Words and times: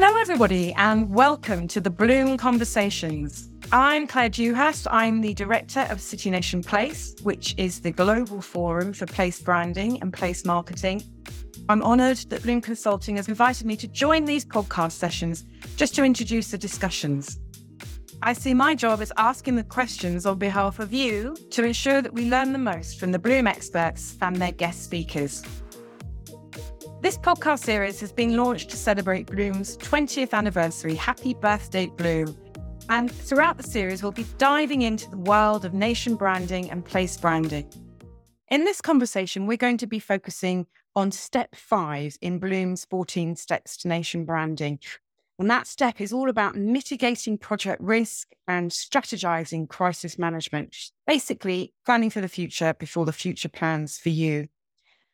Hello, 0.00 0.16
everybody, 0.20 0.72
and 0.74 1.12
welcome 1.12 1.66
to 1.66 1.80
the 1.80 1.90
Bloom 1.90 2.36
Conversations. 2.36 3.48
I'm 3.72 4.06
Clare 4.06 4.30
Dewhirst. 4.30 4.86
I'm 4.92 5.20
the 5.20 5.34
director 5.34 5.88
of 5.90 6.00
City 6.00 6.30
Nation 6.30 6.62
Place, 6.62 7.16
which 7.24 7.56
is 7.58 7.80
the 7.80 7.90
global 7.90 8.40
forum 8.40 8.92
for 8.92 9.06
place 9.06 9.40
branding 9.40 10.00
and 10.00 10.12
place 10.12 10.44
marketing. 10.44 11.02
I'm 11.68 11.82
honoured 11.82 12.18
that 12.28 12.44
Bloom 12.44 12.60
Consulting 12.60 13.16
has 13.16 13.26
invited 13.26 13.66
me 13.66 13.74
to 13.74 13.88
join 13.88 14.24
these 14.24 14.44
podcast 14.44 14.92
sessions 14.92 15.44
just 15.74 15.96
to 15.96 16.04
introduce 16.04 16.52
the 16.52 16.58
discussions. 16.58 17.40
I 18.22 18.34
see 18.34 18.54
my 18.54 18.76
job 18.76 19.02
as 19.02 19.10
asking 19.16 19.56
the 19.56 19.64
questions 19.64 20.26
on 20.26 20.38
behalf 20.38 20.78
of 20.78 20.92
you 20.92 21.36
to 21.50 21.64
ensure 21.64 22.02
that 22.02 22.14
we 22.14 22.30
learn 22.30 22.52
the 22.52 22.58
most 22.60 23.00
from 23.00 23.10
the 23.10 23.18
Bloom 23.18 23.48
experts 23.48 24.16
and 24.22 24.36
their 24.36 24.52
guest 24.52 24.84
speakers. 24.84 25.42
This 27.00 27.16
podcast 27.16 27.60
series 27.60 28.00
has 28.00 28.10
been 28.10 28.36
launched 28.36 28.70
to 28.70 28.76
celebrate 28.76 29.28
Bloom's 29.28 29.76
20th 29.76 30.32
anniversary. 30.32 30.96
Happy 30.96 31.32
birthday, 31.32 31.86
Bloom. 31.86 32.36
And 32.88 33.08
throughout 33.08 33.56
the 33.56 33.62
series, 33.62 34.02
we'll 34.02 34.10
be 34.10 34.26
diving 34.36 34.82
into 34.82 35.08
the 35.08 35.16
world 35.16 35.64
of 35.64 35.72
nation 35.72 36.16
branding 36.16 36.68
and 36.72 36.84
place 36.84 37.16
branding. 37.16 37.70
In 38.48 38.64
this 38.64 38.80
conversation, 38.80 39.46
we're 39.46 39.56
going 39.56 39.78
to 39.78 39.86
be 39.86 40.00
focusing 40.00 40.66
on 40.96 41.12
step 41.12 41.54
five 41.54 42.16
in 42.20 42.40
Bloom's 42.40 42.84
14 42.86 43.36
steps 43.36 43.76
to 43.76 43.88
nation 43.88 44.24
branding. 44.24 44.80
And 45.38 45.48
that 45.48 45.68
step 45.68 46.00
is 46.00 46.12
all 46.12 46.28
about 46.28 46.56
mitigating 46.56 47.38
project 47.38 47.80
risk 47.80 48.32
and 48.48 48.72
strategizing 48.72 49.68
crisis 49.68 50.18
management, 50.18 50.74
basically 51.06 51.74
planning 51.86 52.10
for 52.10 52.20
the 52.20 52.28
future 52.28 52.74
before 52.74 53.06
the 53.06 53.12
future 53.12 53.48
plans 53.48 53.98
for 53.98 54.08
you. 54.08 54.48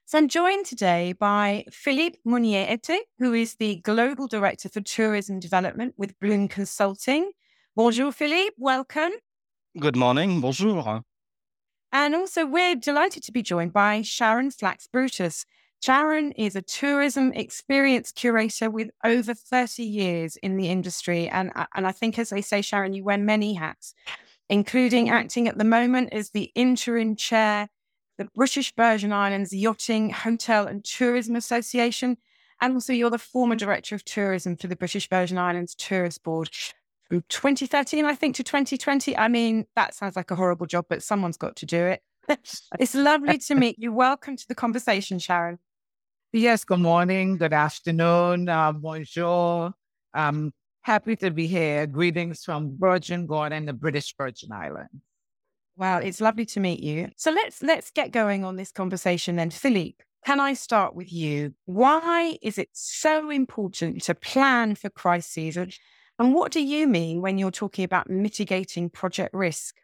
So 0.07 0.19
I'm 0.19 0.29
joined 0.29 0.67
today 0.67 1.15
by 1.15 1.65
Philippe 1.73 2.19
Mugnier-Été, 2.27 2.99
who 3.19 3.33
is 3.33 3.55
the 3.55 3.77
Global 3.77 4.29
Director 4.29 4.69
for 4.69 4.83
Tourism 4.83 5.41
Development 5.41 5.95
with 5.97 6.19
Bloom 6.21 6.47
Consulting. 6.47 7.33
Bonjour, 7.75 8.13
Philippe. 8.13 8.55
Welcome. 8.59 9.13
Good 9.81 9.97
morning. 9.97 10.43
Bonjour. 10.43 11.01
And 11.91 12.15
also, 12.15 12.45
we're 12.45 12.75
delighted 12.75 13.23
to 13.23 13.33
be 13.33 13.43
joined 13.43 13.73
by 13.73 14.03
Sharon 14.03 14.51
Flax 14.51 14.87
Brutus. 14.87 15.47
Sharon 15.83 16.33
is 16.33 16.55
a 16.55 16.61
tourism 16.61 17.33
experience 17.33 18.13
curator 18.13 18.69
with 18.69 18.91
over 19.05 19.33
30 19.33 19.85
years 19.85 20.37
in 20.37 20.59
the 20.59 20.69
industry. 20.69 21.31
And, 21.31 21.51
uh, 21.57 21.65
and 21.75 21.87
I 21.87 21.93
think, 21.93 22.19
as 22.19 22.29
they 22.29 22.43
say, 22.43 22.61
Sharon, 22.61 22.93
you 22.93 23.05
wear 23.05 23.17
many 23.17 23.55
hats, 23.55 23.95
including 24.51 25.09
acting 25.09 25.49
at 25.49 25.57
the 25.57 25.65
moment 25.65 26.13
as 26.13 26.31
the 26.31 26.53
interim 26.55 27.17
chair 27.17 27.71
the 28.19 28.29
British 28.35 28.75
Virgin 28.77 29.13
Islands 29.13 29.53
Yachting, 29.53 30.11
Hotel 30.11 30.67
and 30.67 30.85
Tourism 30.85 31.37
Association. 31.37 32.17
And 32.61 32.75
also, 32.75 32.93
you're 32.93 33.11
the 33.11 33.19
former 33.19 33.57
director 33.57 33.95
of 33.95 34.05
tourism 34.05 34.57
for 34.57 34.69
the 34.69 34.77
British 34.77 35.09
Virgin 35.09 35.39
Islands 35.39 35.75
Tourist 35.75 36.23
Board 36.23 36.51
from 37.09 37.25
2013, 37.29 38.05
I 38.05 38.15
think, 38.15 38.37
to 38.37 38.45
2020. 38.45 39.17
I 39.17 39.29
mean, 39.29 39.67
that 39.77 39.95
sounds 39.95 40.17
like 40.17 40.31
a 40.31 40.37
horrible 40.37 40.67
job, 40.67 40.87
but 40.89 41.03
someone's 41.03 41.37
got 41.37 41.57
to 41.57 41.67
do 41.67 41.85
it. 41.85 42.03
it's 42.79 42.95
lovely 42.95 43.39
to 43.39 43.55
meet 43.55 43.79
you. 43.79 43.93
Welcome 43.93 44.37
to 44.37 44.49
the 44.49 44.55
conversation, 44.55 45.19
Sharon. 45.19 45.59
Yes, 46.33 46.65
good 46.65 46.81
morning, 46.81 47.37
good 47.37 47.53
afternoon, 47.53 48.49
uh, 48.49 48.73
bonjour. 48.73 49.73
Um, 50.15 50.53
happy 50.83 51.17
to 51.17 51.31
be 51.31 51.47
here. 51.47 51.87
Greetings 51.87 52.43
from 52.43 52.77
Virgin 52.79 53.27
Gorda 53.27 53.55
and 53.55 53.69
the 53.69 53.73
British 53.73 54.15
Virgin 54.17 54.51
Islands. 54.51 54.91
Wow, 55.77 55.99
it's 55.99 56.21
lovely 56.21 56.47
to 56.47 56.61
meet 56.61 56.81
you. 56.81 57.11
So 57.17 57.31
let's 57.33 57.63
let's 57.63 57.91
get 57.91 58.13
going 58.13 58.45
on 58.45 58.57
this 58.57 58.71
conversation 58.71 59.37
then. 59.37 59.51
Philippe, 59.51 60.05
can 60.25 60.39
I 60.39 60.55
start 60.55 60.95
with 60.95 61.13
you? 61.13 61.55
Why 61.67 62.39
is 62.43 62.59
it 62.59 62.69
so 62.73 63.29
important 63.31 64.03
to 64.05 64.15
plan 64.15 64.77
for 64.77 64.89
crises? 64.89 65.57
And, 65.57 65.77
and 66.19 66.33
what 66.33 66.53
do 66.53 66.63
you 66.63 66.87
mean 66.87 67.21
when 67.21 67.39
you're 67.39 67.51
talking 67.51 67.85
about 67.85 68.09
mitigating 68.09 68.89
project 68.89 69.35
risk? 69.35 69.77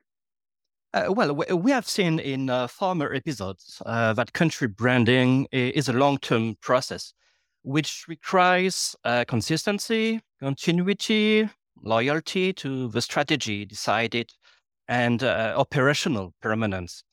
Uh, 0.93 1.07
well, 1.09 1.35
we 1.35 1.71
have 1.71 1.89
seen 1.89 2.19
in 2.19 2.51
uh, 2.51 2.67
former 2.67 3.13
episodes 3.13 3.81
uh, 3.87 4.13
that 4.13 4.33
country 4.33 4.67
branding 4.67 5.47
is 5.53 5.89
a 5.89 5.93
long 5.93 6.19
term 6.19 6.57
process, 6.61 7.13
which 7.63 8.05
requires 8.09 8.97
uh, 9.05 9.25
consistency, 9.27 10.21
continuity, 10.41 11.49
loyalty 11.83 12.53
to 12.53 12.89
the 12.89 13.01
strategy 13.01 13.65
decided 13.65 14.33
and 14.91 15.23
uh, 15.23 15.55
operational 15.57 16.35
permanence. 16.43 17.05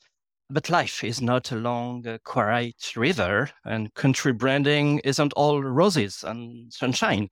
But 0.50 0.70
life 0.70 1.04
is 1.04 1.22
not 1.22 1.52
a 1.52 1.56
long, 1.56 2.08
uh, 2.08 2.18
quiet 2.24 2.98
river, 2.98 3.52
and 3.66 3.94
country 3.94 4.34
branding 4.34 5.00
isn't 5.04 5.34
all 5.34 5.62
roses 5.62 6.24
and 6.24 6.74
sunshine. 6.74 7.30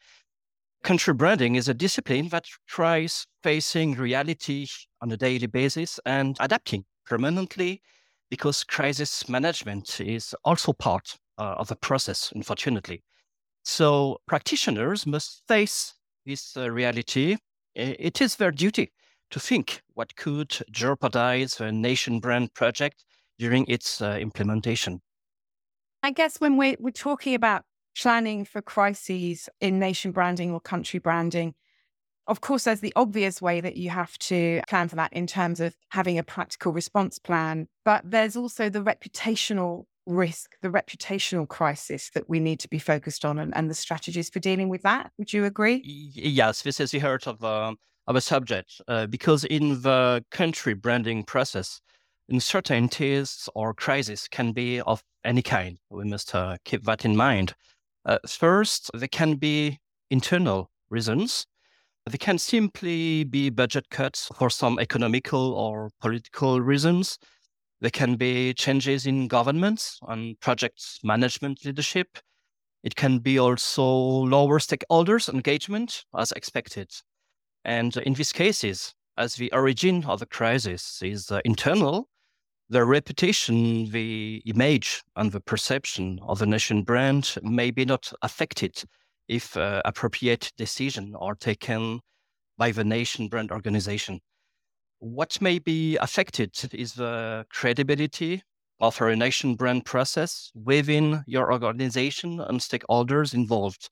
Country 0.83 1.15
branding 1.15 1.55
is 1.55 1.67
a 1.67 1.73
discipline 1.73 2.29
that 2.29 2.45
tries 2.67 3.25
facing 3.41 3.95
reality 3.95 4.67
on 5.01 5.11
a 5.11 5.17
daily 5.17 5.47
basis 5.47 5.99
and 6.05 6.37
adapting 6.39 6.85
permanently 7.07 7.81
because 8.29 8.63
crisis 8.63 9.27
management 9.27 9.99
is 9.99 10.35
also 10.43 10.73
part 10.73 11.17
uh, 11.39 11.55
of 11.57 11.69
the 11.69 11.75
process, 11.75 12.31
unfortunately. 12.35 13.03
So 13.63 14.19
practitioners 14.27 15.07
must 15.07 15.41
face 15.47 15.95
this 16.23 16.55
uh, 16.55 16.69
reality. 16.69 17.37
It 17.73 18.21
is 18.21 18.35
their 18.35 18.51
duty 18.51 18.91
to 19.31 19.39
think 19.39 19.81
what 19.93 20.15
could 20.15 20.57
jeopardize 20.71 21.59
a 21.59 21.71
nation 21.71 22.19
brand 22.19 22.53
project 22.53 23.03
during 23.37 23.65
its 23.67 24.01
uh, 24.01 24.17
implementation. 24.19 25.01
I 26.03 26.11
guess 26.11 26.39
when 26.39 26.57
we're, 26.57 26.77
we're 26.79 26.91
talking 26.91 27.33
about 27.33 27.63
planning 27.97 28.45
for 28.45 28.61
crises 28.61 29.49
in 29.59 29.79
nation 29.79 30.11
branding 30.11 30.51
or 30.51 30.59
country 30.59 30.99
branding, 30.99 31.55
of 32.27 32.41
course, 32.41 32.63
there's 32.63 32.79
the 32.79 32.93
obvious 32.95 33.41
way 33.41 33.61
that 33.61 33.77
you 33.77 33.89
have 33.91 34.17
to 34.19 34.61
plan 34.67 34.87
for 34.87 34.95
that 34.95 35.13
in 35.13 35.27
terms 35.27 35.59
of 35.59 35.75
having 35.89 36.17
a 36.17 36.23
practical 36.23 36.71
response 36.71 37.19
plan, 37.19 37.67
but 37.83 38.01
there's 38.03 38.35
also 38.35 38.67
the 38.69 38.81
reputational 38.81 39.85
risk, 40.07 40.55
the 40.61 40.69
reputational 40.69 41.47
crisis 41.47 42.09
that 42.15 42.29
we 42.29 42.39
need 42.39 42.59
to 42.59 42.67
be 42.67 42.79
focused 42.79 43.25
on 43.25 43.37
and, 43.37 43.55
and 43.55 43.69
the 43.69 43.75
strategies 43.75 44.29
for 44.29 44.39
dealing 44.39 44.69
with 44.69 44.81
that. 44.81 45.11
Would 45.17 45.33
you 45.33 45.45
agree? 45.45 45.81
Yes, 45.85 46.63
this 46.63 46.79
is 46.79 46.91
the 46.91 46.99
heart 46.99 47.27
of 47.27 47.43
um, 47.43 47.77
of 48.07 48.15
a 48.15 48.21
subject 48.21 48.81
uh, 48.87 49.07
because 49.07 49.43
in 49.45 49.81
the 49.81 50.23
country 50.31 50.73
branding 50.73 51.23
process, 51.23 51.81
uncertainties 52.29 53.49
or 53.55 53.73
crises 53.73 54.27
can 54.29 54.51
be 54.51 54.81
of 54.81 55.03
any 55.23 55.41
kind. 55.41 55.77
We 55.89 56.05
must 56.05 56.33
uh, 56.33 56.57
keep 56.65 56.83
that 56.83 57.05
in 57.05 57.15
mind. 57.15 57.53
Uh, 58.05 58.19
first, 58.27 58.91
there 58.93 59.07
can 59.07 59.35
be 59.35 59.79
internal 60.11 60.69
reasons. 60.89 61.45
They 62.07 62.19
can 62.19 62.37
simply 62.37 63.23
be 63.23 63.49
budget 63.49 63.89
cuts 63.89 64.29
for 64.35 64.49
some 64.49 64.77
economical 64.79 65.53
or 65.53 65.89
political 65.99 66.61
reasons. 66.61 67.17
There 67.81 67.89
can 67.89 68.15
be 68.15 68.53
changes 68.53 69.07
in 69.07 69.27
governments 69.27 69.99
and 70.07 70.39
project 70.39 70.99
management 71.03 71.65
leadership. 71.65 72.19
It 72.83 72.95
can 72.95 73.17
be 73.17 73.39
also 73.39 73.83
lower 73.83 74.59
stakeholders' 74.59 75.33
engagement 75.33 76.05
as 76.15 76.31
expected. 76.31 76.91
And 77.65 77.97
in 77.97 78.13
these 78.13 78.31
cases, 78.31 78.93
as 79.17 79.35
the 79.35 79.51
origin 79.51 80.05
of 80.05 80.19
the 80.19 80.27
crisis 80.27 81.01
is 81.01 81.31
uh, 81.31 81.41
internal, 81.45 82.07
the 82.69 82.85
reputation, 82.85 83.89
the 83.89 84.43
image, 84.45 85.01
and 85.15 85.31
the 85.31 85.39
perception 85.39 86.19
of 86.27 86.39
the 86.39 86.45
nation 86.45 86.83
brand 86.83 87.35
may 87.41 87.71
be 87.71 87.83
not 87.83 88.13
affected 88.21 88.83
if 89.27 89.57
uh, 89.57 89.81
appropriate 89.83 90.51
decisions 90.57 91.15
are 91.19 91.33
taken 91.33 92.01
by 92.57 92.71
the 92.71 92.83
nation 92.83 93.27
brand 93.27 93.51
organization. 93.51 94.19
What 94.99 95.41
may 95.41 95.57
be 95.57 95.97
affected 95.97 96.55
is 96.71 96.93
the 96.93 97.45
credibility 97.49 98.43
of 98.79 99.01
a 99.01 99.15
nation 99.15 99.55
brand 99.55 99.85
process 99.85 100.51
within 100.53 101.23
your 101.25 101.51
organization 101.51 102.39
and 102.39 102.59
stakeholders 102.59 103.33
involved 103.33 103.89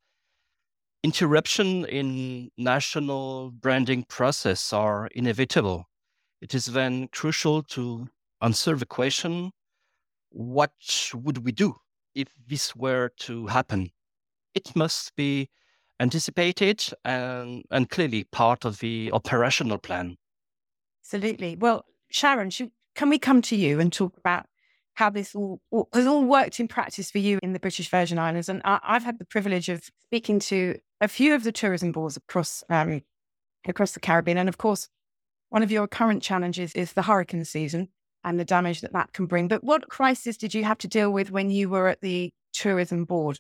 interruption 1.04 1.86
in 1.86 2.50
national 2.58 3.52
branding 3.52 4.04
process 4.04 4.72
are 4.72 5.08
inevitable. 5.08 5.90
It 6.42 6.56
is 6.56 6.68
then 6.68 7.10
crucial 7.10 7.62
to 7.64 8.08
answer 8.42 8.76
the 8.76 8.86
question, 8.86 9.52
what 10.30 10.72
would 11.14 11.46
we 11.46 11.52
do 11.52 11.76
if 12.16 12.28
this 12.48 12.76
were 12.76 13.10
to 13.20 13.48
happen? 13.48 13.92
It 14.56 14.76
must 14.76 15.16
be 15.16 15.50
anticipated 16.00 16.86
and, 17.06 17.64
and 17.70 17.90
clearly 17.90 18.24
part 18.26 18.66
of 18.66 18.80
the 18.80 19.12
operational 19.12 19.78
plan. 19.78 20.18
Absolutely. 21.02 21.56
Well, 21.56 21.86
Sharon, 22.10 22.50
should, 22.50 22.72
can 22.96 23.10
we 23.10 23.20
come 23.20 23.42
to 23.44 23.56
you 23.56 23.80
and 23.80 23.92
talk 23.92 24.18
about 24.18 24.46
how 24.96 25.10
this 25.10 25.36
all, 25.36 25.60
all, 25.72 25.90
has 25.94 26.06
all 26.06 26.24
worked 26.24 26.60
in 26.60 26.68
practice 26.68 27.10
for 27.10 27.18
you 27.18 27.40
in 27.42 27.54
the 27.54 27.60
British 27.60 27.90
Virgin 27.90 28.20
Islands? 28.20 28.50
And 28.50 28.62
I, 28.64 28.80
have 28.84 29.04
had 29.04 29.20
the 29.20 29.26
privilege 29.26 29.70
of 29.70 29.90
speaking 30.04 30.40
to 30.40 30.78
a 31.02 31.08
few 31.08 31.34
of 31.34 31.44
the 31.44 31.52
tourism 31.52 31.92
boards 31.92 32.18
across 32.18 32.64
um, 32.70 33.02
across 33.68 33.94
the 33.94 34.00
Caribbean, 34.00 34.38
and 34.38 34.50
of 34.50 34.58
course, 34.58 34.90
one 35.50 35.64
of 35.64 35.72
your 35.72 35.88
current 35.88 36.22
challenges 36.22 36.74
is 36.74 36.94
the 36.94 37.04
hurricane 37.04 37.46
season 37.46 37.90
and 38.24 38.40
the 38.40 38.46
damage 38.46 38.82
that 38.82 38.94
that 38.94 39.14
can 39.14 39.26
bring. 39.26 39.48
But 39.48 39.64
what 39.64 39.90
crisis 39.90 40.38
did 40.38 40.54
you 40.54 40.64
have 40.64 40.78
to 40.80 40.88
deal 40.88 41.12
with 41.12 41.32
when 41.32 41.50
you 41.50 41.70
were 41.70 41.88
at 41.88 42.02
the 42.02 42.32
tourism 42.54 43.06
board? 43.06 43.40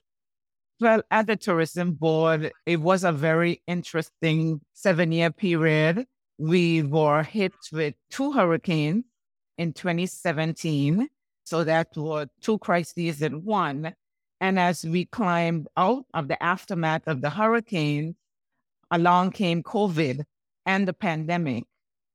Well, 0.79 1.01
at 1.11 1.27
the 1.27 1.35
tourism 1.35 1.93
board, 1.93 2.51
it 2.65 2.81
was 2.81 3.03
a 3.03 3.11
very 3.11 3.61
interesting 3.67 4.61
seven 4.73 5.11
year 5.11 5.31
period. 5.31 6.05
We 6.37 6.83
were 6.83 7.23
hit 7.23 7.53
with 7.71 7.93
two 8.09 8.33
hurricanes 8.33 9.05
in 9.57 9.73
2017. 9.73 11.07
So 11.45 11.63
that 11.63 11.95
were 11.95 12.27
two 12.41 12.57
crises 12.59 13.21
in 13.21 13.43
one. 13.43 13.93
And 14.39 14.59
as 14.59 14.83
we 14.83 15.05
climbed 15.05 15.67
out 15.77 16.05
of 16.13 16.27
the 16.27 16.41
aftermath 16.41 17.07
of 17.07 17.21
the 17.21 17.29
hurricane, 17.29 18.15
along 18.91 19.31
came 19.31 19.63
COVID 19.63 20.23
and 20.65 20.87
the 20.87 20.93
pandemic, 20.93 21.65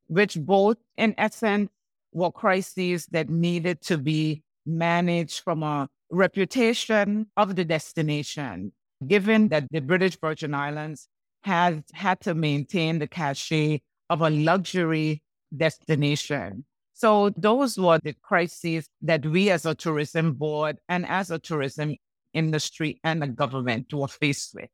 which 0.07 0.37
both, 0.39 0.77
in 0.97 1.15
essence, 1.19 1.71
were 2.13 2.33
crises 2.33 3.07
that 3.07 3.29
needed 3.29 3.81
to 3.83 3.99
be 3.99 4.43
managed 4.65 5.41
from 5.41 5.63
a 5.63 5.89
reputation 6.11 7.27
of 7.37 7.57
the 7.57 7.65
destination, 7.65 8.73
given 9.07 9.49
that 9.49 9.67
the 9.71 9.81
British 9.81 10.19
Virgin 10.19 10.55
Islands 10.55 11.09
has 11.43 11.83
had 11.93 12.21
to 12.23 12.35
maintain 12.35 12.99
the 12.99 13.07
cachet 13.07 13.83
of 14.11 14.23
a 14.23 14.31
luxury 14.31 15.23
destination. 15.57 16.65
So 16.99 17.31
those 17.37 17.79
were 17.79 18.01
the 18.03 18.13
crises 18.23 18.89
that 19.03 19.25
we 19.25 19.51
as 19.51 19.65
a 19.65 19.73
tourism 19.77 20.33
board 20.33 20.79
and 20.89 21.07
as 21.07 21.31
a 21.31 21.39
tourism 21.39 21.95
industry 22.35 22.99
and 23.05 23.23
the 23.23 23.29
government 23.29 23.95
were 23.95 24.09
faced 24.09 24.53
with. 24.57 24.71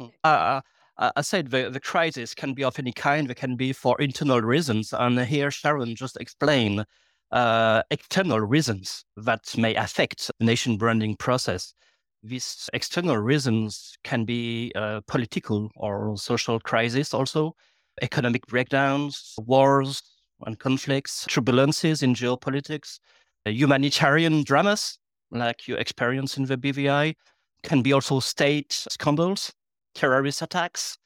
Hmm. 0.00 0.06
Uh, 0.24 0.62
uh, 0.96 1.10
I 1.14 1.20
said 1.20 1.50
the, 1.50 1.68
the 1.68 1.80
crisis 1.80 2.32
can 2.32 2.54
be 2.54 2.64
of 2.64 2.78
any 2.78 2.92
kind. 2.92 3.28
They 3.28 3.34
can 3.34 3.56
be 3.56 3.74
for 3.74 4.00
internal 4.00 4.40
reasons. 4.40 4.94
And 4.94 5.20
here 5.20 5.50
Sharon 5.50 5.94
just 5.96 6.16
explained 6.16 6.86
uh, 7.30 7.82
external 7.90 8.40
reasons 8.40 9.04
that 9.18 9.54
may 9.58 9.74
affect 9.74 10.30
the 10.38 10.46
nation 10.46 10.78
branding 10.78 11.16
process. 11.16 11.74
These 12.22 12.70
external 12.72 13.18
reasons 13.18 13.98
can 14.02 14.24
be 14.24 14.72
uh, 14.74 15.02
political 15.06 15.70
or 15.76 16.16
social 16.16 16.58
crisis 16.58 17.12
also, 17.12 17.54
economic 18.00 18.46
breakdowns, 18.46 19.34
wars, 19.36 20.02
and 20.46 20.58
conflicts, 20.58 21.26
turbulences 21.26 22.02
in 22.02 22.14
geopolitics, 22.14 22.98
uh, 23.46 23.50
humanitarian 23.50 24.44
dramas 24.44 24.98
like 25.30 25.66
you 25.66 25.76
experience 25.76 26.36
in 26.36 26.44
the 26.44 26.56
BVI, 26.56 27.14
can 27.62 27.82
be 27.82 27.92
also 27.92 28.20
state 28.20 28.72
scandals, 28.72 29.52
terrorist 29.94 30.42
attacks, 30.42 30.98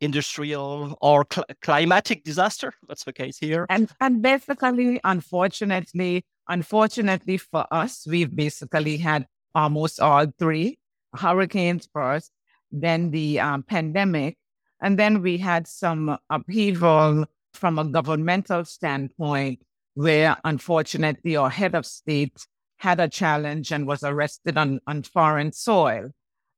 industrial 0.00 0.96
or 1.00 1.26
cl- 1.32 1.46
climatic 1.62 2.24
disaster. 2.24 2.72
That's 2.88 3.04
the 3.04 3.12
case 3.12 3.38
here. 3.38 3.66
And 3.68 3.90
and 4.00 4.22
basically, 4.22 5.00
unfortunately, 5.04 6.24
unfortunately 6.48 7.38
for 7.38 7.66
us, 7.70 8.06
we've 8.06 8.34
basically 8.34 8.96
had 8.96 9.26
almost 9.54 10.00
all 10.00 10.26
three 10.38 10.78
hurricanes 11.14 11.88
first, 11.92 12.30
then 12.70 13.10
the 13.10 13.40
um, 13.40 13.62
pandemic, 13.62 14.36
and 14.82 14.98
then 14.98 15.22
we 15.22 15.38
had 15.38 15.66
some 15.66 16.18
upheaval 16.30 17.24
from 17.56 17.78
a 17.78 17.84
governmental 17.84 18.64
standpoint, 18.64 19.60
where 19.94 20.36
unfortunately 20.44 21.36
our 21.36 21.50
head 21.50 21.74
of 21.74 21.86
state 21.86 22.46
had 22.78 23.00
a 23.00 23.08
challenge 23.08 23.72
and 23.72 23.86
was 23.86 24.02
arrested 24.02 24.58
on, 24.58 24.80
on 24.86 25.02
foreign 25.02 25.52
soil. 25.52 26.10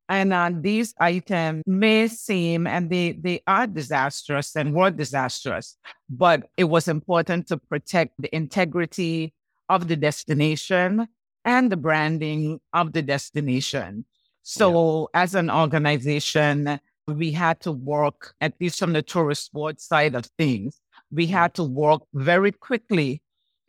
And 0.08 0.32
uh, 0.32 0.50
these 0.52 0.94
items 0.98 1.62
may 1.66 2.08
seem, 2.08 2.66
and 2.66 2.88
they, 2.88 3.12
they 3.12 3.42
are 3.46 3.66
disastrous 3.66 4.56
and 4.56 4.74
were 4.74 4.90
disastrous, 4.90 5.76
but 6.08 6.48
it 6.56 6.64
was 6.64 6.88
important 6.88 7.46
to 7.48 7.58
protect 7.58 8.14
the 8.18 8.34
integrity 8.34 9.34
of 9.68 9.86
the 9.86 9.96
destination 9.96 11.06
and 11.44 11.70
the 11.70 11.76
branding 11.76 12.58
of 12.72 12.94
the 12.94 13.02
destination. 13.02 14.06
So, 14.42 15.10
yeah. 15.12 15.22
as 15.22 15.34
an 15.34 15.50
organization, 15.50 16.80
we 17.06 17.32
had 17.32 17.60
to 17.60 17.72
work, 17.72 18.34
at 18.40 18.54
least 18.60 18.78
from 18.78 18.94
the 18.94 19.02
tourist 19.02 19.52
board 19.52 19.78
side 19.78 20.14
of 20.14 20.26
things, 20.38 20.80
we 21.10 21.26
mm. 21.26 21.30
had 21.30 21.54
to 21.54 21.64
work 21.64 22.02
very 22.14 22.52
quickly 22.52 23.22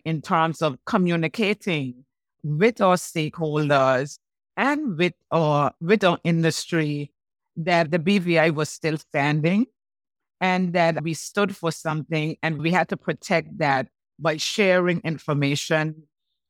in 0.05 0.21
terms 0.21 0.61
of 0.61 0.77
communicating 0.85 2.05
with 2.43 2.81
our 2.81 2.95
stakeholders 2.95 4.17
and 4.55 4.97
with 4.97 5.13
our 5.31 5.71
with 5.81 6.03
our 6.03 6.19
industry 6.23 7.11
that 7.55 7.91
the 7.91 7.99
BVI 7.99 8.53
was 8.53 8.69
still 8.69 8.97
standing 8.97 9.65
and 10.41 10.73
that 10.73 11.03
we 11.03 11.13
stood 11.13 11.55
for 11.55 11.71
something 11.71 12.37
and 12.41 12.59
we 12.59 12.71
had 12.71 12.87
to 12.89 12.97
protect 12.97 13.57
that 13.57 13.87
by 14.17 14.37
sharing 14.37 15.01
information 15.01 16.03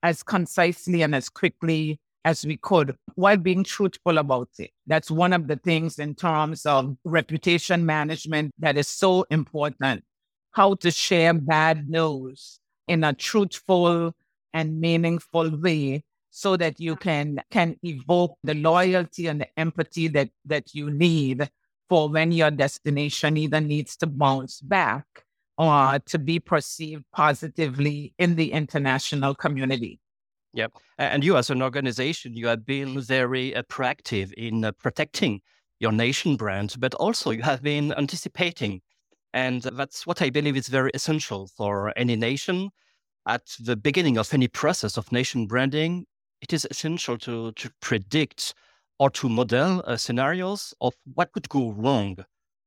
as 0.04 0.24
concisely 0.24 1.02
and 1.02 1.16
as 1.16 1.30
quickly 1.30 2.00
as 2.26 2.46
we 2.46 2.58
could 2.58 2.96
while 3.16 3.38
being 3.38 3.64
truthful 3.64 4.18
about 4.18 4.50
it. 4.60 4.72
That's 4.86 5.10
one 5.10 5.34
of 5.34 5.48
the 5.48 5.56
things 5.56 6.00
in 6.00 6.16
terms 6.16 6.66
of 6.66 6.96
reputation 7.04 7.86
management 7.86 8.52
that 8.60 8.78
is 8.78 8.88
so 8.88 9.26
important 9.30 10.04
how 10.60 10.74
to 10.74 10.92
share 10.92 11.34
bad 11.34 11.90
news 11.90 12.60
in 12.86 13.06
a 13.06 13.14
truthful 13.14 14.12
and 14.54 14.82
meaningful 14.82 15.50
way 15.56 16.04
so 16.32 16.58
that 16.58 16.82
you 16.82 16.98
can 16.98 17.42
can 17.50 17.78
evoke 17.82 18.36
the 18.44 18.54
loyalty 18.56 19.28
and 19.28 19.40
the 19.40 19.48
empathy 19.58 20.10
that 20.10 20.30
that 20.44 20.76
you 20.76 20.92
need 20.92 21.50
for 21.88 22.10
when 22.10 22.34
your 22.34 22.52
destination 22.52 23.38
either 23.38 23.62
needs 23.62 23.96
to 23.96 24.06
bounce 24.06 24.60
back 24.60 25.06
or 25.58 25.98
to 26.06 26.20
be 26.20 26.42
perceived 26.42 27.06
positively 27.14 28.14
in 28.18 28.36
the 28.36 28.52
international 28.52 29.34
community. 29.36 29.98
Yep. 30.54 30.74
And 30.98 31.24
you, 31.24 31.38
as 31.38 31.50
an 31.50 31.62
organization, 31.62 32.36
you 32.36 32.48
have 32.48 32.66
been 32.66 33.00
very 33.00 33.56
uh, 33.56 33.64
proactive 33.64 34.34
in 34.34 34.66
uh, 34.66 34.74
protecting 34.74 35.40
your 35.80 35.94
nation 35.94 36.36
brand, 36.36 36.76
but 36.80 36.94
also 36.96 37.32
you 37.32 37.44
have 37.44 37.62
been 37.62 37.94
anticipating 37.94 38.82
and 39.34 39.62
that's 39.62 40.08
what 40.08 40.22
I 40.22 40.30
believe 40.30 40.58
is 40.58 40.68
very 40.68 40.92
essential 40.94 41.48
for 41.48 41.94
any 41.98 42.16
nation. 42.16 42.70
At 43.28 43.44
the 43.60 43.76
beginning 43.76 44.18
of 44.18 44.34
any 44.34 44.48
process 44.48 44.98
of 44.98 45.12
nation 45.12 45.46
branding, 45.46 46.06
it 46.42 46.54
is 46.54 46.66
essential 46.70 47.18
to, 47.20 47.52
to 47.52 47.70
predict 47.82 48.54
or 48.98 49.10
to 49.12 49.30
model 49.30 49.84
uh, 49.86 49.98
scenarios 49.98 50.74
of 50.82 50.94
what 51.14 51.32
could 51.32 51.48
go 51.50 51.72
wrong. 51.72 52.18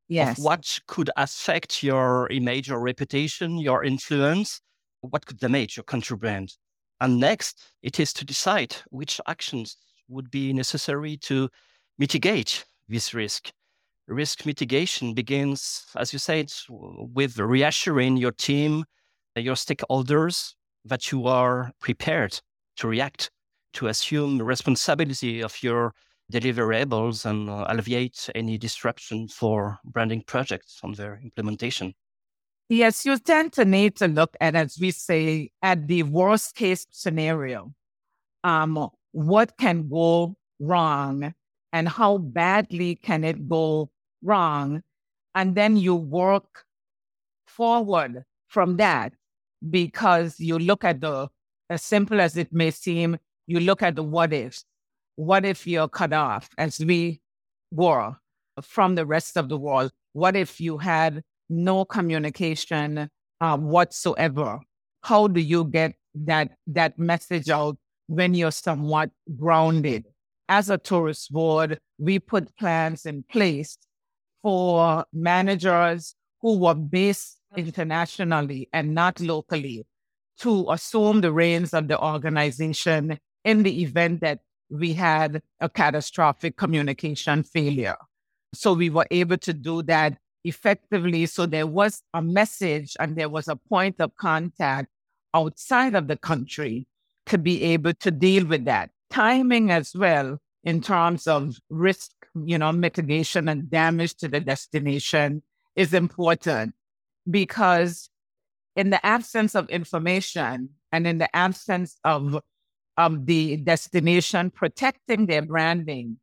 Yes. 0.08 0.38
what 0.38 0.78
could 0.88 1.08
affect 1.16 1.82
your 1.82 2.28
image 2.28 2.70
or 2.70 2.80
reputation, 2.80 3.56
your 3.56 3.82
influence, 3.82 4.60
what 5.00 5.24
could 5.24 5.38
damage 5.38 5.76
your 5.76 5.84
country 5.84 6.18
brand. 6.18 6.52
And 7.00 7.18
next, 7.18 7.72
it 7.82 7.98
is 7.98 8.12
to 8.14 8.24
decide 8.24 8.76
which 8.90 9.20
actions 9.26 9.76
would 10.08 10.30
be 10.30 10.52
necessary 10.52 11.16
to 11.18 11.48
mitigate 11.98 12.66
this 12.88 13.14
risk 13.14 13.52
risk 14.08 14.44
mitigation 14.46 15.14
begins, 15.14 15.86
as 15.96 16.12
you 16.12 16.18
said, 16.18 16.52
with 16.68 17.38
reassuring 17.38 18.16
your 18.16 18.32
team, 18.32 18.84
your 19.36 19.54
stakeholders 19.54 20.54
that 20.84 21.12
you 21.12 21.26
are 21.26 21.70
prepared 21.80 22.40
to 22.76 22.88
react, 22.88 23.30
to 23.74 23.86
assume 23.86 24.40
responsibility 24.42 25.42
of 25.42 25.62
your 25.62 25.92
deliverables 26.32 27.24
and 27.26 27.50
uh, 27.50 27.66
alleviate 27.68 28.28
any 28.34 28.58
disruption 28.58 29.28
for 29.28 29.78
branding 29.84 30.22
projects 30.26 30.80
on 30.82 30.92
their 30.92 31.20
implementation. 31.22 31.94
Yes, 32.68 33.04
you 33.04 33.18
tend 33.18 33.52
to 33.54 33.64
need 33.64 33.96
to 33.96 34.08
look 34.08 34.34
at, 34.40 34.54
as 34.54 34.78
we 34.80 34.92
say, 34.92 35.50
at 35.62 35.86
the 35.88 36.04
worst 36.04 36.54
case 36.54 36.86
scenario. 36.90 37.74
Um, 38.44 38.88
what 39.12 39.58
can 39.58 39.88
go 39.88 40.36
wrong 40.58 41.34
and 41.72 41.88
how 41.88 42.18
badly 42.18 42.96
can 42.96 43.24
it 43.24 43.48
go 43.48 43.90
wrong? 44.22 44.82
And 45.34 45.54
then 45.54 45.76
you 45.76 45.94
work 45.94 46.64
forward 47.46 48.24
from 48.48 48.76
that 48.76 49.12
because 49.70 50.38
you 50.38 50.58
look 50.58 50.84
at 50.84 51.00
the, 51.00 51.28
as 51.70 51.82
simple 51.82 52.20
as 52.20 52.36
it 52.36 52.52
may 52.52 52.70
seem, 52.70 53.16
you 53.46 53.60
look 53.60 53.82
at 53.82 53.96
the 53.96 54.02
what 54.02 54.32
ifs. 54.32 54.64
What 55.16 55.44
if 55.44 55.66
you're 55.66 55.88
cut 55.88 56.12
off, 56.12 56.48
as 56.56 56.78
we 56.80 57.20
were 57.70 58.16
from 58.62 58.94
the 58.94 59.06
rest 59.06 59.36
of 59.36 59.48
the 59.48 59.58
world? 59.58 59.92
What 60.14 60.36
if 60.36 60.60
you 60.60 60.78
had 60.78 61.22
no 61.48 61.84
communication 61.84 63.10
uh, 63.40 63.56
whatsoever? 63.58 64.60
How 65.02 65.28
do 65.28 65.40
you 65.40 65.64
get 65.64 65.94
that 66.14 66.52
that 66.66 66.98
message 66.98 67.50
out 67.50 67.76
when 68.06 68.34
you're 68.34 68.52
somewhat 68.52 69.10
grounded? 69.38 70.06
As 70.52 70.68
a 70.68 70.76
tourist 70.76 71.32
board, 71.32 71.78
we 71.98 72.18
put 72.18 72.54
plans 72.58 73.06
in 73.06 73.24
place 73.32 73.78
for 74.42 75.02
managers 75.10 76.14
who 76.42 76.58
were 76.58 76.74
based 76.74 77.38
internationally 77.56 78.68
and 78.70 78.94
not 78.94 79.18
locally 79.18 79.86
to 80.40 80.70
assume 80.70 81.22
the 81.22 81.32
reins 81.32 81.72
of 81.72 81.88
the 81.88 81.98
organization 81.98 83.18
in 83.46 83.62
the 83.62 83.82
event 83.82 84.20
that 84.20 84.40
we 84.68 84.92
had 84.92 85.40
a 85.60 85.70
catastrophic 85.70 86.58
communication 86.58 87.42
failure. 87.42 87.96
So 88.52 88.74
we 88.74 88.90
were 88.90 89.06
able 89.10 89.38
to 89.38 89.54
do 89.54 89.82
that 89.84 90.18
effectively. 90.44 91.24
So 91.24 91.46
there 91.46 91.66
was 91.66 92.02
a 92.12 92.20
message 92.20 92.94
and 93.00 93.16
there 93.16 93.30
was 93.30 93.48
a 93.48 93.56
point 93.56 93.96
of 94.00 94.14
contact 94.16 94.88
outside 95.32 95.94
of 95.94 96.08
the 96.08 96.18
country 96.18 96.86
to 97.24 97.38
be 97.38 97.62
able 97.62 97.94
to 97.94 98.10
deal 98.10 98.44
with 98.44 98.66
that. 98.66 98.90
Timing 99.08 99.70
as 99.70 99.94
well 99.94 100.38
in 100.64 100.80
terms 100.80 101.26
of 101.26 101.56
risk, 101.70 102.12
you 102.44 102.58
know, 102.58 102.72
mitigation 102.72 103.48
and 103.48 103.70
damage 103.70 104.14
to 104.16 104.28
the 104.28 104.40
destination 104.40 105.42
is 105.76 105.94
important 105.94 106.74
because 107.30 108.10
in 108.76 108.90
the 108.90 109.04
absence 109.04 109.54
of 109.54 109.68
information 109.68 110.70
and 110.92 111.06
in 111.06 111.18
the 111.18 111.34
absence 111.34 111.96
of 112.04 112.40
of 112.98 113.24
the 113.24 113.56
destination 113.56 114.50
protecting 114.50 115.24
their 115.24 115.40
branding, 115.40 116.18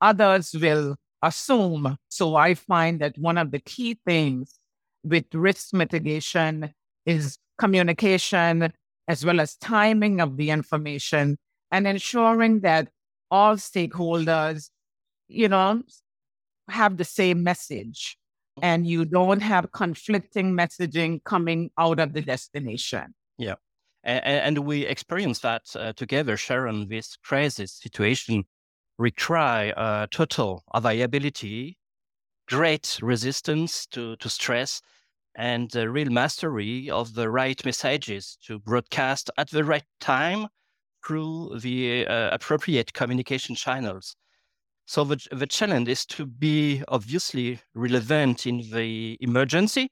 others 0.00 0.52
will 0.52 0.96
assume. 1.22 1.96
So 2.08 2.34
I 2.34 2.54
find 2.54 3.00
that 3.00 3.16
one 3.16 3.38
of 3.38 3.52
the 3.52 3.60
key 3.60 3.98
things 4.04 4.58
with 5.04 5.24
risk 5.32 5.72
mitigation 5.72 6.74
is 7.06 7.38
communication 7.58 8.72
as 9.06 9.24
well 9.24 9.40
as 9.40 9.56
timing 9.56 10.20
of 10.20 10.36
the 10.36 10.50
information 10.50 11.36
and 11.70 11.86
ensuring 11.86 12.60
that 12.60 12.88
all 13.34 13.56
stakeholders, 13.56 14.70
you 15.26 15.48
know, 15.48 15.82
have 16.68 16.96
the 16.96 17.04
same 17.04 17.42
message 17.42 18.16
and 18.62 18.86
you 18.86 19.04
don't 19.04 19.42
have 19.42 19.72
conflicting 19.72 20.52
messaging 20.52 21.22
coming 21.24 21.70
out 21.76 21.98
of 21.98 22.12
the 22.12 22.22
destination. 22.22 23.12
Yeah. 23.36 23.56
And, 24.04 24.24
and 24.24 24.58
we 24.60 24.86
experienced 24.86 25.42
that 25.42 25.62
uh, 25.74 25.92
together, 25.94 26.36
Sharon, 26.36 26.88
this 26.88 27.16
crisis 27.24 27.72
situation 27.72 28.44
require 28.98 29.74
uh, 29.76 30.06
total 30.12 30.62
availability, 30.72 31.76
great 32.46 33.00
resistance 33.02 33.86
to, 33.86 34.14
to 34.16 34.28
stress, 34.28 34.80
and 35.34 35.74
real 35.74 36.10
mastery 36.10 36.88
of 36.88 37.14
the 37.14 37.28
right 37.28 37.64
messages 37.64 38.38
to 38.46 38.60
broadcast 38.60 39.28
at 39.36 39.50
the 39.50 39.64
right 39.64 39.88
time 39.98 40.46
through 41.04 41.58
the 41.60 42.06
uh, 42.06 42.30
appropriate 42.32 42.92
communication 42.92 43.54
channels. 43.54 44.16
So 44.86 45.04
the, 45.04 45.18
the 45.32 45.46
challenge 45.46 45.88
is 45.88 46.04
to 46.06 46.26
be 46.26 46.82
obviously 46.88 47.60
relevant 47.74 48.46
in 48.46 48.62
the 48.70 49.16
emergency 49.20 49.90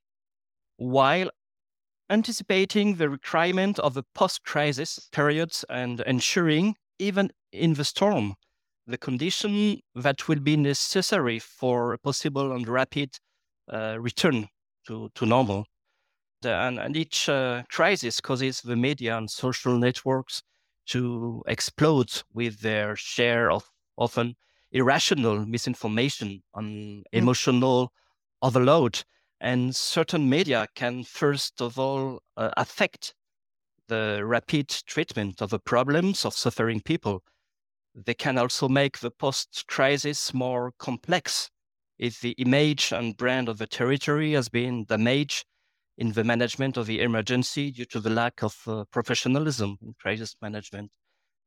while 0.77 1.31
anticipating 2.11 2.97
the 2.97 3.09
requirement 3.09 3.79
of 3.79 3.97
a 3.97 4.05
post-crisis 4.15 5.09
period 5.13 5.53
and 5.71 6.01
ensuring, 6.01 6.77
even 6.99 7.31
in 7.53 7.75
the 7.75 7.85
storm, 7.85 8.35
the 8.87 8.99
condition 8.99 9.81
that 9.95 10.29
will 10.29 10.41
be 10.41 10.57
necessary 10.57 11.39
for 11.39 11.95
a 11.95 11.99
possible 11.99 12.53
and 12.53 12.69
rapid 12.69 13.17
uh, 13.73 13.97
return 13.99 14.49
to, 14.87 15.09
to 15.15 15.25
normal. 15.25 15.65
And, 16.45 16.79
and 16.79 16.97
each 16.97 17.29
uh, 17.29 17.63
crisis 17.71 18.21
causes 18.21 18.61
the 18.61 18.77
media 18.77 19.17
and 19.17 19.31
social 19.31 19.79
networks 19.79 20.43
to 20.87 21.43
explode 21.47 22.23
with 22.33 22.61
their 22.61 22.97
share 22.97 23.51
of 23.51 23.71
often 23.97 24.37
irrational 24.73 25.45
misinformation 25.47 26.43
and 26.55 27.05
mm. 27.05 27.05
emotional 27.13 27.93
overload. 28.41 29.05
And 29.41 29.75
certain 29.75 30.29
media 30.29 30.69
can, 30.75 31.05
first 31.05 31.61
of 31.61 31.79
all, 31.79 32.23
uh, 32.37 32.51
affect 32.57 33.15
the 33.89 34.23
rapid 34.25 34.69
treatment 34.87 35.43
of 35.43 35.51
the 35.51 35.59
problems 35.59 36.25
of 36.25 36.35
suffering 36.35 36.81
people. 36.81 37.23
They 37.95 38.15
can 38.15 38.39
also 38.39 38.69
make 38.69 39.01
the 39.01 39.11
post 39.11 39.65
crisis 39.69 40.33
more 40.33 40.73
complex 40.79 41.51
if 41.99 42.21
the 42.21 42.31
image 42.33 42.93
and 42.93 43.17
brand 43.17 43.49
of 43.49 43.59
the 43.59 43.67
territory 43.67 44.33
has 44.33 44.49
been 44.49 44.85
damaged 44.85 45.45
in 45.99 46.13
the 46.13 46.25
management 46.25 46.77
of 46.77 46.87
the 46.87 47.01
emergency 47.01 47.71
due 47.71 47.85
to 47.85 48.01
the 48.01 48.11
lack 48.11 48.43
of 48.43 48.57
uh, 48.67 48.85
professionalism 48.91 49.77
in 49.83 49.95
crisis 50.01 50.37
management. 50.41 50.91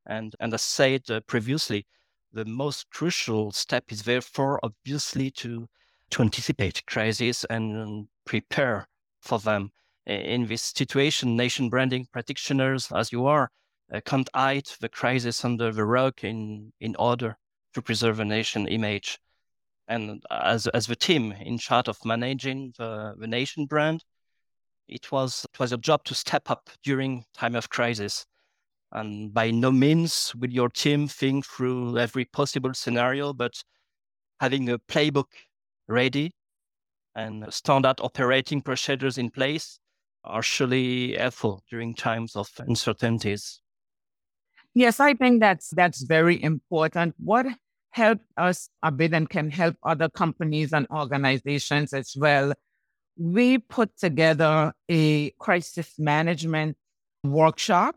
And, 0.06 0.34
and 0.38 0.54
as 0.54 0.62
said 0.62 1.02
uh, 1.10 1.20
previously, 1.26 1.86
the 2.32 2.44
most 2.44 2.90
crucial 2.90 3.50
step 3.50 3.84
is 3.90 4.02
therefore 4.02 4.60
obviously 4.62 5.30
to, 5.32 5.68
to 6.10 6.22
anticipate 6.22 6.84
crises 6.86 7.44
and 7.50 8.08
prepare 8.24 8.86
for 9.20 9.38
them. 9.38 9.70
In 10.06 10.46
this 10.46 10.62
situation, 10.62 11.36
nation 11.36 11.68
branding 11.68 12.06
practitioners, 12.12 12.92
as 12.92 13.10
you 13.10 13.26
are, 13.26 13.50
uh, 13.92 14.00
can't 14.04 14.28
hide 14.34 14.68
the 14.80 14.88
crisis 14.88 15.44
under 15.44 15.72
the 15.72 15.84
rug 15.84 16.14
in, 16.22 16.72
in 16.80 16.94
order 16.96 17.36
to 17.74 17.82
preserve 17.82 18.20
a 18.20 18.24
nation 18.24 18.68
image. 18.68 19.18
And 19.88 20.22
as, 20.30 20.66
as 20.68 20.86
the 20.86 20.96
team 20.96 21.32
in 21.32 21.58
charge 21.58 21.88
of 21.88 22.04
managing 22.04 22.74
the, 22.78 23.14
the 23.18 23.26
nation 23.26 23.66
brand, 23.66 24.04
it 24.88 25.10
was 25.12 25.46
it 25.52 25.58
was 25.58 25.70
your 25.70 25.78
job 25.78 26.04
to 26.04 26.14
step 26.14 26.50
up 26.50 26.70
during 26.82 27.24
time 27.34 27.54
of 27.54 27.68
crisis. 27.68 28.26
And 28.92 29.34
by 29.34 29.50
no 29.50 29.72
means 29.72 30.32
will 30.36 30.50
your 30.50 30.68
team 30.68 31.08
think 31.08 31.44
through 31.44 31.98
every 31.98 32.24
possible 32.24 32.72
scenario 32.72 33.32
but 33.32 33.62
having 34.40 34.68
a 34.68 34.78
playbook 34.78 35.26
ready 35.88 36.32
and 37.14 37.52
standard 37.52 38.00
operating 38.00 38.60
procedures 38.60 39.18
in 39.18 39.30
place 39.30 39.80
are 40.24 40.42
surely 40.42 41.16
helpful 41.16 41.62
during 41.70 41.94
times 41.94 42.36
of 42.36 42.48
uncertainties. 42.58 43.60
Yes 44.74 45.00
i 45.00 45.14
think 45.14 45.40
that's 45.40 45.70
that's 45.70 46.02
very 46.02 46.42
important. 46.42 47.14
What 47.18 47.46
helped 47.90 48.26
us 48.36 48.68
a 48.82 48.92
bit 48.92 49.14
and 49.14 49.28
can 49.28 49.50
help 49.50 49.74
other 49.82 50.08
companies 50.10 50.74
and 50.74 50.86
organizations 50.90 51.94
as 51.94 52.14
well 52.14 52.52
we 53.18 53.58
put 53.58 53.96
together 53.96 54.72
a 54.88 55.30
crisis 55.38 55.94
management 55.98 56.76
workshop 57.24 57.96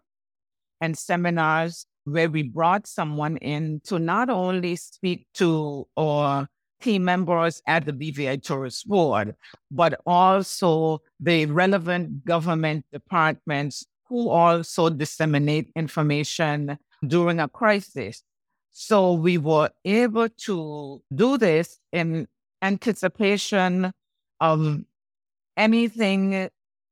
and 0.81 0.97
seminars 0.97 1.85
where 2.05 2.29
we 2.29 2.43
brought 2.43 2.87
someone 2.87 3.37
in 3.37 3.81
to 3.83 3.99
not 3.99 4.29
only 4.29 4.75
speak 4.75 5.27
to 5.33 5.87
our 5.97 6.47
team 6.81 7.03
members 7.03 7.61
at 7.67 7.85
the 7.85 7.91
BVI 7.91 8.41
Tourist 8.41 8.87
Board, 8.87 9.35
but 9.69 9.99
also 10.05 11.01
the 11.19 11.45
relevant 11.47 12.25
government 12.25 12.85
departments 12.91 13.85
who 14.07 14.29
also 14.29 14.89
disseminate 14.89 15.69
information 15.75 16.77
during 17.05 17.39
a 17.39 17.47
crisis. 17.47 18.23
So 18.71 19.13
we 19.13 19.37
were 19.37 19.69
able 19.83 20.29
to 20.29 21.01
do 21.13 21.37
this 21.37 21.79
in 21.91 22.27
anticipation 22.61 23.91
of 24.39 24.79
anything 25.59 26.49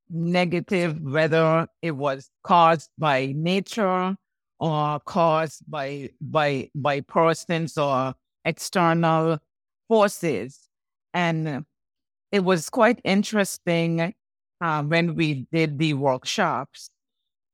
negative, 0.10 1.02
whether 1.02 1.68
it 1.82 1.92
was 1.92 2.30
caused 2.44 2.90
by 2.98 3.34
nature 3.36 4.16
or 4.60 5.00
caused 5.00 5.64
by 5.68 6.10
by 6.22 6.70
by 6.76 7.02
persons 7.02 7.78
or 7.78 8.14
external 8.46 9.40
forces. 9.88 10.70
And 11.14 11.66
it 12.32 12.44
was 12.44 12.70
quite 12.70 13.00
interesting 13.04 14.14
uh, 14.62 14.84
when 14.84 15.16
we 15.16 15.48
did 15.52 15.80
the 15.80 15.94
workshops 15.94 16.90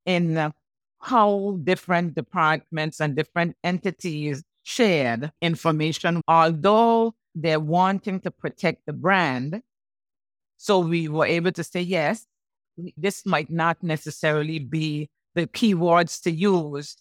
in 0.05 0.51
how 0.99 1.59
different 1.63 2.15
departments 2.15 2.99
and 3.01 3.15
different 3.15 3.55
entities 3.63 4.43
shared 4.63 5.31
information, 5.41 6.21
although 6.27 7.13
they're 7.35 7.59
wanting 7.59 8.19
to 8.21 8.31
protect 8.31 8.85
the 8.85 8.93
brand 8.93 9.61
so 10.63 10.79
we 10.79 11.09
were 11.09 11.25
able 11.25 11.51
to 11.51 11.61
say, 11.61 11.81
yes, 11.81 12.25
this 12.95 13.25
might 13.25 13.49
not 13.49 13.83
necessarily 13.83 14.59
be 14.59 15.09
the 15.35 15.45
keywords 15.45 16.21
to 16.21 16.31
use 16.31 16.95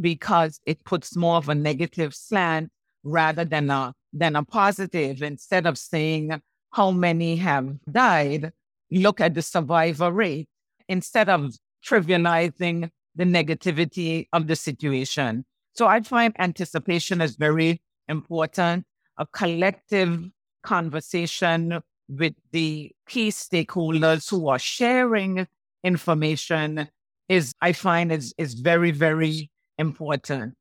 because 0.00 0.58
it 0.64 0.82
puts 0.84 1.14
more 1.14 1.36
of 1.36 1.50
a 1.50 1.54
negative 1.54 2.14
slant 2.14 2.70
rather 3.04 3.44
than 3.44 3.68
a 3.68 3.92
than 4.14 4.34
a 4.34 4.42
positive. 4.42 5.22
Instead 5.22 5.66
of 5.66 5.76
saying 5.76 6.40
how 6.70 6.90
many 6.90 7.36
have 7.36 7.76
died, 7.90 8.50
look 8.90 9.20
at 9.20 9.34
the 9.34 9.42
survivor 9.42 10.10
rate 10.10 10.48
instead 10.88 11.28
of 11.28 11.54
trivializing 11.84 12.88
the 13.14 13.24
negativity 13.24 14.26
of 14.32 14.46
the 14.46 14.56
situation. 14.56 15.44
So 15.74 15.86
I 15.86 16.00
find 16.00 16.34
anticipation 16.38 17.20
is 17.20 17.36
very 17.36 17.82
important. 18.08 18.86
A 19.18 19.26
collective 19.26 20.30
conversation 20.62 21.82
with 22.08 22.34
the 22.52 22.92
key 23.08 23.28
stakeholders 23.28 24.28
who 24.30 24.48
are 24.48 24.58
sharing 24.58 25.46
information 25.84 26.88
is, 27.28 27.52
I 27.60 27.72
find, 27.72 28.12
is, 28.12 28.34
is 28.38 28.54
very, 28.54 28.90
very 28.90 29.50
important. 29.78 30.54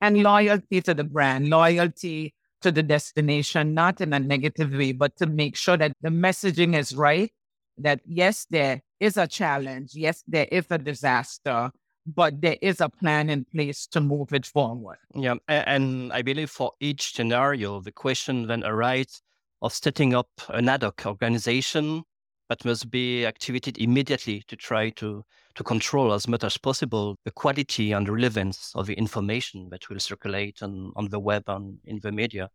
And 0.00 0.22
loyalty 0.22 0.80
to 0.82 0.94
the 0.94 1.04
brand, 1.04 1.48
loyalty 1.48 2.34
to 2.60 2.70
the 2.70 2.82
destination, 2.82 3.74
not 3.74 4.00
in 4.00 4.12
a 4.12 4.20
negative 4.20 4.72
way, 4.72 4.92
but 4.92 5.16
to 5.16 5.26
make 5.26 5.56
sure 5.56 5.76
that 5.76 5.92
the 6.02 6.10
messaging 6.10 6.76
is 6.76 6.94
right. 6.94 7.32
That 7.78 8.00
yes, 8.04 8.46
there 8.50 8.82
is 8.98 9.16
a 9.16 9.26
challenge. 9.26 9.92
Yes, 9.94 10.24
there 10.26 10.48
is 10.50 10.66
a 10.70 10.78
disaster, 10.78 11.70
but 12.06 12.40
there 12.40 12.56
is 12.60 12.80
a 12.80 12.88
plan 12.88 13.30
in 13.30 13.44
place 13.44 13.86
to 13.88 14.00
move 14.00 14.32
it 14.32 14.46
forward. 14.46 14.98
Yeah. 15.14 15.34
And 15.46 16.12
I 16.12 16.22
believe 16.22 16.50
for 16.50 16.72
each 16.80 17.14
scenario, 17.14 17.80
the 17.80 17.92
question 17.92 18.48
then 18.48 18.64
arises 18.64 19.22
of 19.62 19.72
setting 19.72 20.14
up 20.14 20.28
an 20.48 20.68
ad 20.68 20.82
hoc 20.82 21.02
organization 21.06 22.02
that 22.48 22.64
must 22.64 22.90
be 22.90 23.26
activated 23.26 23.78
immediately 23.78 24.42
to 24.48 24.56
try 24.56 24.90
to, 24.90 25.22
to 25.54 25.64
control 25.64 26.12
as 26.12 26.26
much 26.26 26.44
as 26.44 26.56
possible 26.56 27.16
the 27.24 27.30
quality 27.30 27.92
and 27.92 28.08
relevance 28.08 28.72
of 28.74 28.86
the 28.86 28.94
information 28.94 29.68
that 29.70 29.88
will 29.88 30.00
circulate 30.00 30.62
on, 30.62 30.92
on 30.96 31.08
the 31.08 31.18
web 31.18 31.42
and 31.48 31.78
in 31.84 32.00
the 32.02 32.12
media. 32.12 32.48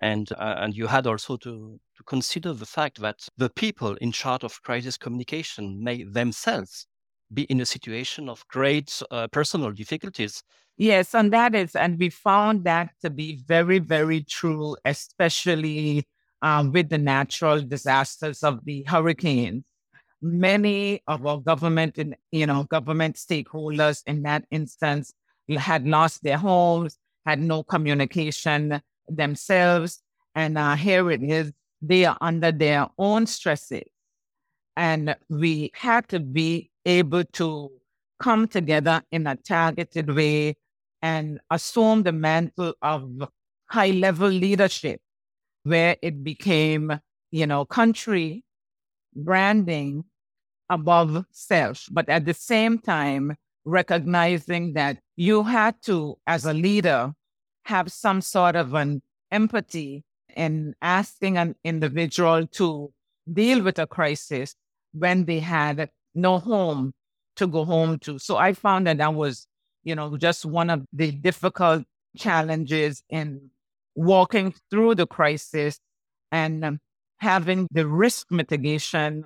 And, 0.00 0.32
uh, 0.32 0.56
and 0.58 0.74
you 0.74 0.86
had 0.86 1.06
also 1.06 1.36
to, 1.36 1.78
to 1.96 2.04
consider 2.04 2.52
the 2.52 2.66
fact 2.66 3.00
that 3.00 3.28
the 3.36 3.50
people 3.50 3.96
in 3.96 4.12
charge 4.12 4.44
of 4.44 4.62
crisis 4.62 4.96
communication 4.96 5.82
may 5.82 6.04
themselves 6.04 6.86
be 7.32 7.42
in 7.44 7.60
a 7.60 7.66
situation 7.66 8.28
of 8.28 8.46
great 8.48 9.02
uh, 9.10 9.28
personal 9.28 9.72
difficulties. 9.72 10.42
Yes, 10.76 11.14
and 11.14 11.32
that 11.32 11.54
is, 11.54 11.76
and 11.76 11.98
we 11.98 12.10
found 12.10 12.64
that 12.64 12.90
to 13.02 13.10
be 13.10 13.40
very, 13.46 13.78
very 13.78 14.22
true, 14.22 14.76
especially 14.84 16.04
um, 16.42 16.72
with 16.72 16.88
the 16.88 16.98
natural 16.98 17.60
disasters 17.62 18.42
of 18.42 18.64
the 18.64 18.84
hurricanes. 18.86 19.64
Many 20.22 21.02
of 21.06 21.26
our 21.26 21.38
government 21.38 21.98
and 21.98 22.16
you 22.32 22.46
know 22.46 22.64
government 22.64 23.16
stakeholders 23.16 24.02
in 24.06 24.22
that 24.22 24.44
instance 24.50 25.12
had 25.58 25.86
lost 25.86 26.22
their 26.22 26.38
homes, 26.38 26.98
had 27.26 27.40
no 27.40 27.62
communication 27.62 28.80
themselves, 29.08 30.02
and 30.34 30.56
uh, 30.56 30.76
here 30.76 31.10
it 31.10 31.22
is, 31.22 31.52
they 31.82 32.06
are 32.06 32.16
under 32.20 32.50
their 32.50 32.88
own 32.98 33.26
stresses, 33.26 33.84
and 34.76 35.14
we 35.28 35.70
had 35.74 36.08
to 36.08 36.20
be 36.20 36.70
able 36.86 37.24
to 37.24 37.70
come 38.18 38.48
together 38.48 39.02
in 39.10 39.26
a 39.26 39.36
targeted 39.36 40.14
way 40.14 40.56
and 41.02 41.38
assume 41.50 42.02
the 42.02 42.12
mantle 42.12 42.72
of 42.80 43.28
high 43.66 43.90
level 43.90 44.28
leadership 44.28 45.00
where 45.64 45.96
it 46.02 46.22
became, 46.22 47.00
you 47.30 47.46
know, 47.46 47.64
country 47.64 48.44
branding 49.14 50.04
above 50.70 51.24
self, 51.30 51.86
but 51.90 52.08
at 52.08 52.24
the 52.24 52.34
same 52.34 52.78
time, 52.78 53.36
recognizing 53.64 54.74
that 54.74 54.98
you 55.16 55.42
had 55.42 55.74
to, 55.82 56.16
as 56.26 56.44
a 56.44 56.54
leader, 56.54 57.12
have 57.64 57.90
some 57.90 58.20
sort 58.20 58.56
of 58.56 58.74
an 58.74 59.02
empathy 59.30 60.04
in 60.36 60.74
asking 60.82 61.38
an 61.38 61.54
individual 61.64 62.46
to 62.46 62.92
deal 63.32 63.62
with 63.62 63.78
a 63.78 63.86
crisis 63.86 64.54
when 64.92 65.24
they 65.24 65.40
had 65.40 65.90
no 66.14 66.38
home 66.38 66.92
to 67.36 67.46
go 67.46 67.64
home 67.64 67.98
to. 67.98 68.18
So 68.18 68.36
I 68.36 68.52
found 68.52 68.86
that 68.86 68.98
that 68.98 69.14
was, 69.14 69.46
you 69.82 69.94
know, 69.94 70.16
just 70.16 70.44
one 70.44 70.70
of 70.70 70.84
the 70.92 71.10
difficult 71.10 71.84
challenges 72.16 73.02
in 73.08 73.50
walking 73.94 74.54
through 74.70 74.94
the 74.94 75.06
crisis 75.06 75.78
and 76.32 76.64
um, 76.64 76.78
having 77.18 77.68
the 77.70 77.86
risk 77.86 78.30
mitigation 78.30 79.24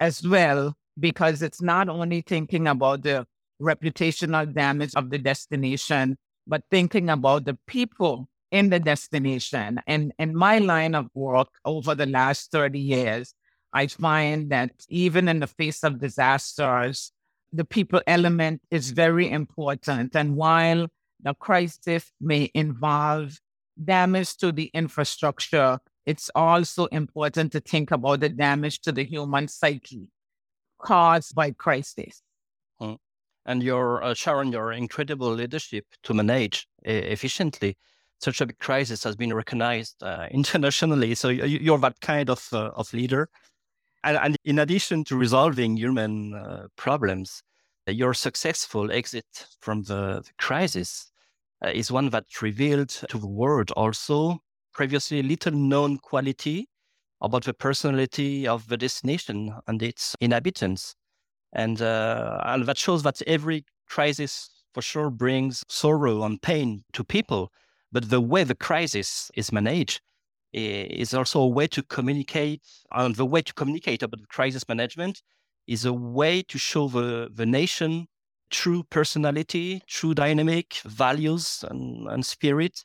as 0.00 0.26
well, 0.26 0.74
because 0.98 1.42
it's 1.42 1.62
not 1.62 1.88
only 1.88 2.22
thinking 2.22 2.66
about 2.66 3.02
the 3.02 3.26
reputational 3.60 4.52
damage 4.52 4.92
of 4.96 5.10
the 5.10 5.18
destination, 5.18 6.16
but 6.46 6.62
thinking 6.70 7.10
about 7.10 7.44
the 7.44 7.58
people 7.66 8.28
in 8.50 8.70
the 8.70 8.80
destination. 8.80 9.80
And 9.86 10.12
in 10.18 10.36
my 10.36 10.58
line 10.58 10.94
of 10.94 11.08
work 11.14 11.48
over 11.64 11.94
the 11.94 12.06
last 12.06 12.50
30 12.52 12.78
years, 12.78 13.34
I 13.72 13.88
find 13.88 14.50
that 14.50 14.70
even 14.88 15.28
in 15.28 15.40
the 15.40 15.46
face 15.46 15.82
of 15.84 16.00
disasters, 16.00 17.12
the 17.52 17.64
people 17.64 18.00
element 18.06 18.62
is 18.70 18.90
very 18.90 19.30
important. 19.30 20.14
And 20.14 20.36
while 20.36 20.86
the 21.20 21.34
crisis 21.34 22.10
may 22.20 22.50
involve 22.54 23.38
damage 23.82 24.36
to 24.38 24.52
the 24.52 24.70
infrastructure, 24.74 25.78
it's 26.04 26.30
also 26.34 26.86
important 26.86 27.52
to 27.52 27.60
think 27.60 27.90
about 27.90 28.20
the 28.20 28.28
damage 28.28 28.80
to 28.80 28.92
the 28.92 29.04
human 29.04 29.48
psyche 29.48 30.08
caused 30.78 31.34
by 31.34 31.50
crisis. 31.52 32.22
Hmm. 32.78 32.94
And 33.44 33.62
your 33.62 34.02
uh, 34.02 34.14
Sharon, 34.14 34.52
your 34.52 34.72
incredible 34.72 35.32
leadership 35.32 35.86
to 36.04 36.14
manage 36.14 36.68
uh, 36.86 36.90
efficiently 36.90 37.76
such 38.20 38.40
a 38.40 38.46
big 38.46 38.58
crisis 38.58 39.04
has 39.04 39.16
been 39.16 39.32
recognized 39.32 40.02
uh, 40.02 40.26
internationally. 40.30 41.14
So 41.14 41.28
you're 41.28 41.78
that 41.78 42.00
kind 42.00 42.30
of 42.30 42.48
uh, 42.52 42.70
of 42.74 42.92
leader. 42.92 43.28
And, 44.04 44.16
and, 44.16 44.36
in 44.44 44.58
addition 44.60 45.04
to 45.04 45.16
resolving 45.16 45.76
human 45.76 46.34
uh, 46.34 46.68
problems, 46.76 47.42
your 47.88 48.14
successful 48.14 48.90
exit 48.92 49.46
from 49.60 49.82
the, 49.82 50.22
the 50.24 50.30
crisis 50.38 51.10
uh, 51.64 51.70
is 51.74 51.90
one 51.90 52.10
that 52.10 52.24
revealed 52.42 52.88
to 52.88 53.18
the 53.18 53.28
world 53.28 53.70
also 53.72 54.38
previously 54.72 55.22
little 55.22 55.52
known 55.52 55.98
quality 55.98 56.68
about 57.22 57.44
the 57.44 57.54
personality 57.54 58.46
of 58.46 58.68
the 58.68 58.76
destination 58.76 59.54
and 59.66 59.82
its 59.82 60.14
inhabitants. 60.20 60.94
And, 61.52 61.80
uh, 61.80 62.40
and 62.44 62.66
that 62.66 62.76
shows 62.76 63.02
that 63.04 63.22
every 63.26 63.64
crisis 63.88 64.50
for 64.74 64.82
sure 64.82 65.08
brings 65.08 65.64
sorrow 65.68 66.22
and 66.24 66.40
pain 66.42 66.84
to 66.92 67.02
people. 67.02 67.50
But 67.90 68.10
the 68.10 68.20
way 68.20 68.44
the 68.44 68.54
crisis 68.54 69.30
is 69.34 69.50
managed 69.50 70.02
is 70.52 71.14
also 71.14 71.40
a 71.40 71.48
way 71.48 71.66
to 71.68 71.82
communicate. 71.82 72.62
And 72.92 73.14
the 73.14 73.24
way 73.24 73.40
to 73.40 73.54
communicate 73.54 74.02
about 74.02 74.28
crisis 74.28 74.68
management 74.68 75.22
is 75.66 75.86
a 75.86 75.92
way 75.92 76.42
to 76.42 76.58
show 76.58 76.88
the, 76.88 77.30
the 77.32 77.46
nation 77.46 78.08
true 78.50 78.82
personality, 78.84 79.82
true 79.86 80.14
dynamic, 80.14 80.74
values, 80.84 81.64
and, 81.68 82.08
and 82.08 82.24
spirit, 82.24 82.84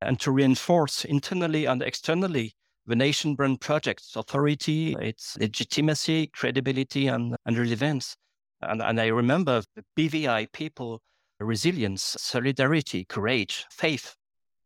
and 0.00 0.18
to 0.20 0.30
reinforce 0.30 1.04
internally 1.04 1.66
and 1.66 1.82
externally 1.82 2.54
the 2.86 2.96
nation 2.96 3.34
brand 3.34 3.60
project's 3.60 4.16
authority, 4.16 4.96
its 5.00 5.36
legitimacy, 5.38 6.28
credibility, 6.28 7.06
and, 7.06 7.36
and 7.46 7.58
relevance. 7.58 8.16
And, 8.62 8.82
and 8.82 9.00
I 9.00 9.08
remember 9.08 9.62
the 9.76 9.84
BVI 9.96 10.52
people 10.52 11.02
resilience, 11.40 12.16
solidarity, 12.18 13.04
courage, 13.04 13.64
faith 13.70 14.14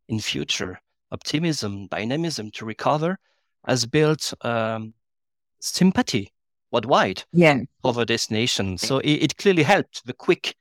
in 0.09 0.21
future, 0.21 0.81
optimism, 1.13 1.87
dynamism 1.89 2.51
to 2.53 2.65
recover 2.65 3.19
has 3.67 3.87
built 3.87 4.35
um, 4.43 4.95
sympathy 5.61 6.34
worldwide 6.75 7.23
yeah. 7.33 7.61
over 7.85 8.05
this 8.05 8.31
nation. 8.31 8.77
So 8.77 8.99
it, 8.99 9.13
it 9.27 9.37
clearly 9.37 9.63
helped 9.63 10.05
the 10.07 10.13
quick 10.13 10.57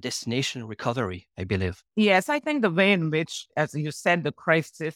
destination 0.00 0.66
recovery, 0.66 1.26
I 1.36 1.44
believe. 1.44 1.82
Yes, 1.96 2.28
I 2.28 2.38
think 2.38 2.62
the 2.62 2.70
way 2.70 2.92
in 2.92 3.10
which, 3.10 3.46
as 3.56 3.74
you 3.74 3.90
said, 3.90 4.22
the 4.22 4.32
crisis 4.32 4.94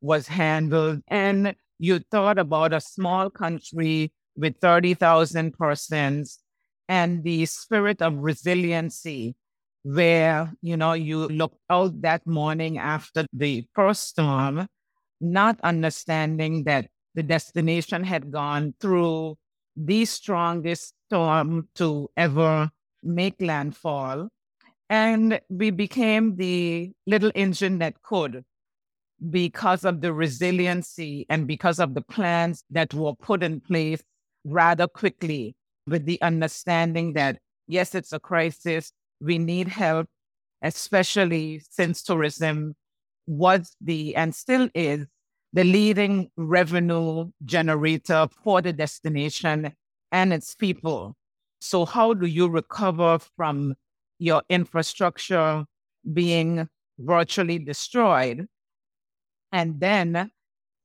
was 0.00 0.28
handled, 0.28 1.00
and 1.08 1.54
you 1.78 2.00
thought 2.10 2.38
about 2.38 2.72
a 2.72 2.80
small 2.80 3.30
country 3.30 4.12
with 4.36 4.60
30,000 4.60 5.56
persons 5.56 6.38
and 6.88 7.22
the 7.22 7.46
spirit 7.46 8.02
of 8.02 8.16
resiliency, 8.16 9.36
where, 9.82 10.52
you 10.60 10.76
know, 10.76 10.92
you 10.92 11.28
looked 11.28 11.60
out 11.70 12.02
that 12.02 12.26
morning 12.26 12.76
after 12.78 13.24
the 13.32 13.64
first 13.74 14.08
storm, 14.08 14.66
not 15.20 15.60
understanding 15.62 16.64
that 16.64 16.88
the 17.14 17.22
destination 17.22 18.04
had 18.04 18.30
gone 18.30 18.74
through 18.80 19.36
the 19.76 20.04
strongest 20.04 20.94
storm 21.06 21.68
to 21.76 22.10
ever 22.16 22.70
make 23.02 23.40
landfall. 23.40 24.28
And 24.88 25.40
we 25.48 25.70
became 25.70 26.36
the 26.36 26.92
little 27.06 27.30
engine 27.34 27.78
that 27.78 28.02
could 28.02 28.44
because 29.30 29.84
of 29.84 30.00
the 30.00 30.12
resiliency 30.12 31.26
and 31.28 31.46
because 31.46 31.78
of 31.78 31.94
the 31.94 32.00
plans 32.02 32.64
that 32.70 32.92
were 32.94 33.14
put 33.14 33.42
in 33.42 33.60
place 33.60 34.02
rather 34.44 34.88
quickly 34.88 35.54
with 35.86 36.06
the 36.06 36.20
understanding 36.22 37.12
that, 37.12 37.38
yes, 37.66 37.94
it's 37.94 38.12
a 38.12 38.20
crisis. 38.20 38.92
We 39.20 39.38
need 39.38 39.68
help, 39.68 40.08
especially 40.62 41.62
since 41.70 42.02
tourism 42.02 42.74
was 43.26 43.76
the 43.80 44.16
and 44.16 44.34
still 44.34 44.68
is 44.74 45.06
the 45.52 45.64
leading 45.64 46.30
revenue 46.36 47.30
generator 47.44 48.28
for 48.44 48.62
the 48.62 48.72
destination 48.72 49.72
and 50.12 50.32
its 50.32 50.54
people. 50.54 51.16
So, 51.60 51.84
how 51.84 52.14
do 52.14 52.26
you 52.26 52.48
recover 52.48 53.18
from 53.36 53.74
your 54.18 54.42
infrastructure 54.48 55.64
being 56.12 56.68
virtually 56.98 57.58
destroyed? 57.58 58.46
And 59.52 59.80
then 59.80 60.30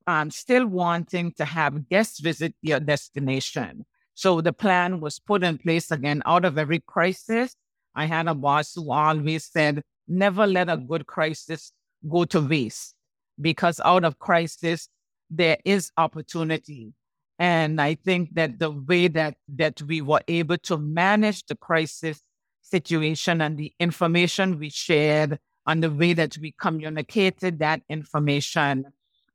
um, 0.08 0.32
still 0.32 0.68
wanting 0.68 1.34
to 1.34 1.46
have 1.46 1.88
guests 1.90 2.20
visit 2.20 2.56
your 2.62 2.80
destination. 2.80 3.86
So, 4.16 4.42
the 4.42 4.54
plan 4.54 5.00
was 5.00 5.20
put 5.20 5.44
in 5.44 5.60
place 5.60 5.92
again 5.92 6.24
out 6.26 6.44
of 6.44 6.58
every 6.58 6.82
crisis. 6.88 7.56
I 7.94 8.06
had 8.06 8.28
a 8.28 8.36
boss 8.36 8.74
who 8.74 8.92
always 8.92 9.46
said, 9.46 9.82
never 10.08 10.46
let 10.46 10.70
a 10.70 10.78
good 10.78 11.06
crisis 11.08 11.72
go 12.10 12.26
to 12.26 12.42
waste 12.42 12.95
because 13.40 13.80
out 13.84 14.04
of 14.04 14.20
crisis, 14.20 14.88
there 15.30 15.58
is 15.66 15.92
opportunity. 15.98 16.94
And 17.38 17.82
I 17.82 17.96
think 17.96 18.34
that 18.36 18.60
the 18.60 18.72
way 18.72 19.08
that, 19.10 19.36
that 19.56 19.82
we 19.82 20.02
were 20.02 20.22
able 20.28 20.58
to 20.60 20.78
manage 20.78 21.46
the 21.46 21.56
crisis 21.56 22.22
situation 22.62 23.42
and 23.42 23.58
the 23.58 23.74
information 23.80 24.58
we 24.58 24.70
shared 24.70 25.40
and 25.68 25.84
the 25.84 25.92
way 25.92 26.14
that 26.14 26.38
we 26.38 26.54
communicated 26.60 27.60
that 27.60 27.82
information 27.90 28.86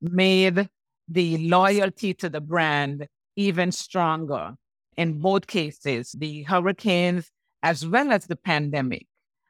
made 0.00 0.68
the 1.08 1.48
loyalty 1.48 2.14
to 2.14 2.28
the 2.28 2.40
brand 2.40 3.06
even 3.36 3.72
stronger 3.72 4.54
in 4.96 5.18
both 5.18 5.46
cases, 5.46 6.12
the 6.12 6.42
hurricanes 6.44 7.30
as 7.62 7.86
well 7.86 8.12
as 8.12 8.26
the 8.26 8.36
pandemic, 8.36 9.06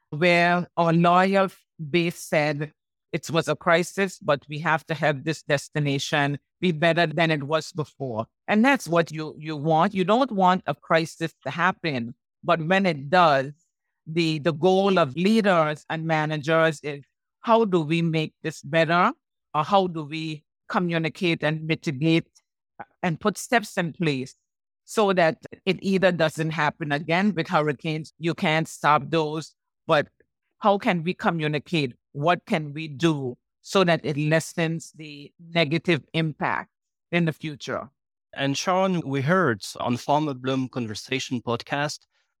where 0.09 0.67
our 0.75 0.93
loyal 0.93 1.49
base 1.89 2.17
said 2.17 2.71
it 3.11 3.29
was 3.29 3.47
a 3.47 3.55
crisis, 3.55 4.19
but 4.19 4.45
we 4.47 4.59
have 4.59 4.85
to 4.87 4.93
have 4.93 5.23
this 5.23 5.43
destination 5.43 6.39
be 6.59 6.71
better 6.71 7.07
than 7.07 7.31
it 7.31 7.43
was 7.43 7.71
before. 7.71 8.25
And 8.47 8.63
that's 8.63 8.87
what 8.87 9.11
you, 9.11 9.35
you 9.37 9.57
want. 9.57 9.93
You 9.93 10.05
don't 10.05 10.31
want 10.31 10.63
a 10.65 10.75
crisis 10.75 11.33
to 11.43 11.49
happen, 11.49 12.15
but 12.43 12.65
when 12.65 12.85
it 12.85 13.09
does, 13.09 13.51
the, 14.07 14.39
the 14.39 14.53
goal 14.53 14.97
of 14.97 15.15
leaders 15.15 15.85
and 15.89 16.05
managers 16.05 16.79
is 16.83 17.03
how 17.41 17.65
do 17.65 17.81
we 17.81 18.01
make 18.01 18.33
this 18.43 18.61
better? 18.61 19.11
Or 19.53 19.63
how 19.63 19.87
do 19.87 20.05
we 20.05 20.43
communicate 20.69 21.43
and 21.43 21.67
mitigate 21.67 22.27
uh, 22.79 22.85
and 23.03 23.19
put 23.19 23.37
steps 23.37 23.77
in 23.77 23.91
place 23.93 24.35
so 24.85 25.13
that 25.13 25.37
it 25.65 25.77
either 25.81 26.11
doesn't 26.11 26.51
happen 26.51 26.91
again 26.91 27.33
with 27.35 27.47
hurricanes, 27.47 28.13
you 28.17 28.33
can't 28.33 28.67
stop 28.67 29.03
those, 29.09 29.53
but 29.87 30.07
how 30.59 30.77
can 30.77 31.03
we 31.03 31.13
communicate? 31.13 31.93
What 32.13 32.45
can 32.45 32.73
we 32.73 32.87
do 32.87 33.37
so 33.61 33.83
that 33.83 34.01
it 34.03 34.17
lessens 34.17 34.91
the 34.95 35.31
negative 35.53 36.01
impact 36.13 36.69
in 37.11 37.25
the 37.25 37.33
future? 37.33 37.89
And 38.33 38.57
Sharon, 38.57 39.01
we 39.05 39.21
heard 39.21 39.63
on 39.79 39.97
Farmer 39.97 40.33
Bloom 40.33 40.69
Conversation 40.69 41.41
podcast 41.41 41.99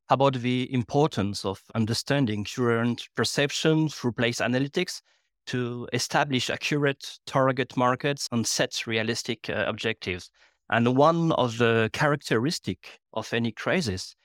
about 0.09 0.35
the 0.35 0.73
importance 0.73 1.45
of 1.45 1.61
understanding 1.75 2.45
current 2.45 3.07
perception 3.15 3.89
through 3.89 4.13
place 4.13 4.39
analytics 4.39 5.01
to 5.47 5.87
establish 5.93 6.49
accurate 6.49 7.19
target 7.25 7.75
markets 7.75 8.27
and 8.31 8.45
set 8.45 8.85
realistic 8.87 9.49
uh, 9.49 9.65
objectives. 9.67 10.29
And 10.69 10.95
one 10.95 11.31
of 11.33 11.57
the 11.57 11.89
characteristic 11.93 12.99
of 13.13 13.33
any 13.33 13.51
crisis 13.51 14.15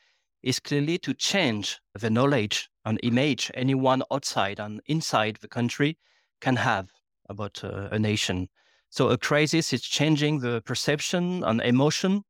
is 0.46 0.60
clearly 0.60 0.96
to 0.96 1.12
change 1.12 1.80
the 1.98 2.08
knowledge 2.08 2.68
and 2.84 3.00
image 3.02 3.50
anyone 3.54 4.04
outside 4.12 4.60
and 4.60 4.80
inside 4.86 5.36
the 5.40 5.48
country 5.48 5.98
can 6.40 6.54
have 6.54 6.88
about 7.28 7.64
uh, 7.64 7.88
a 7.90 7.98
nation. 7.98 8.48
So 8.88 9.08
a 9.08 9.18
crisis 9.18 9.72
is 9.72 9.82
changing 9.82 10.38
the 10.38 10.62
perception 10.64 11.42
and 11.42 11.60
emotion 11.60 12.22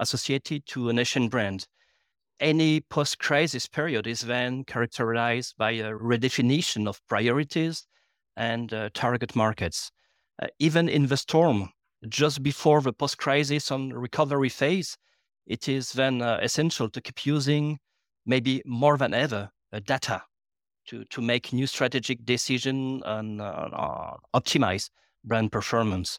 associated 0.00 0.66
to 0.66 0.88
a 0.88 0.92
nation 0.92 1.28
brand. 1.28 1.68
Any 2.40 2.80
post-crisis 2.80 3.68
period 3.68 4.04
is 4.08 4.22
then 4.22 4.64
characterized 4.64 5.54
by 5.56 5.70
a 5.72 5.92
redefinition 5.92 6.88
of 6.88 7.00
priorities 7.06 7.86
and 8.36 8.72
uh, 8.72 8.88
target 8.94 9.36
markets. 9.36 9.92
Uh, 10.42 10.48
even 10.58 10.88
in 10.88 11.06
the 11.06 11.16
storm, 11.16 11.70
just 12.08 12.42
before 12.42 12.80
the 12.80 12.92
post 12.92 13.18
crisis 13.18 13.70
and 13.70 13.94
recovery 13.94 14.48
phase, 14.48 14.96
it 15.46 15.68
is 15.68 15.92
then 15.92 16.22
uh, 16.22 16.38
essential 16.42 16.88
to 16.90 17.00
keep 17.00 17.26
using, 17.26 17.78
maybe 18.26 18.62
more 18.64 18.96
than 18.96 19.14
ever, 19.14 19.50
uh, 19.72 19.80
data 19.84 20.22
to, 20.86 21.04
to 21.06 21.20
make 21.20 21.52
new 21.52 21.66
strategic 21.66 22.24
decisions 22.24 23.02
and 23.04 23.40
uh, 23.40 24.16
optimize 24.34 24.90
brand 25.24 25.52
performance. 25.52 26.18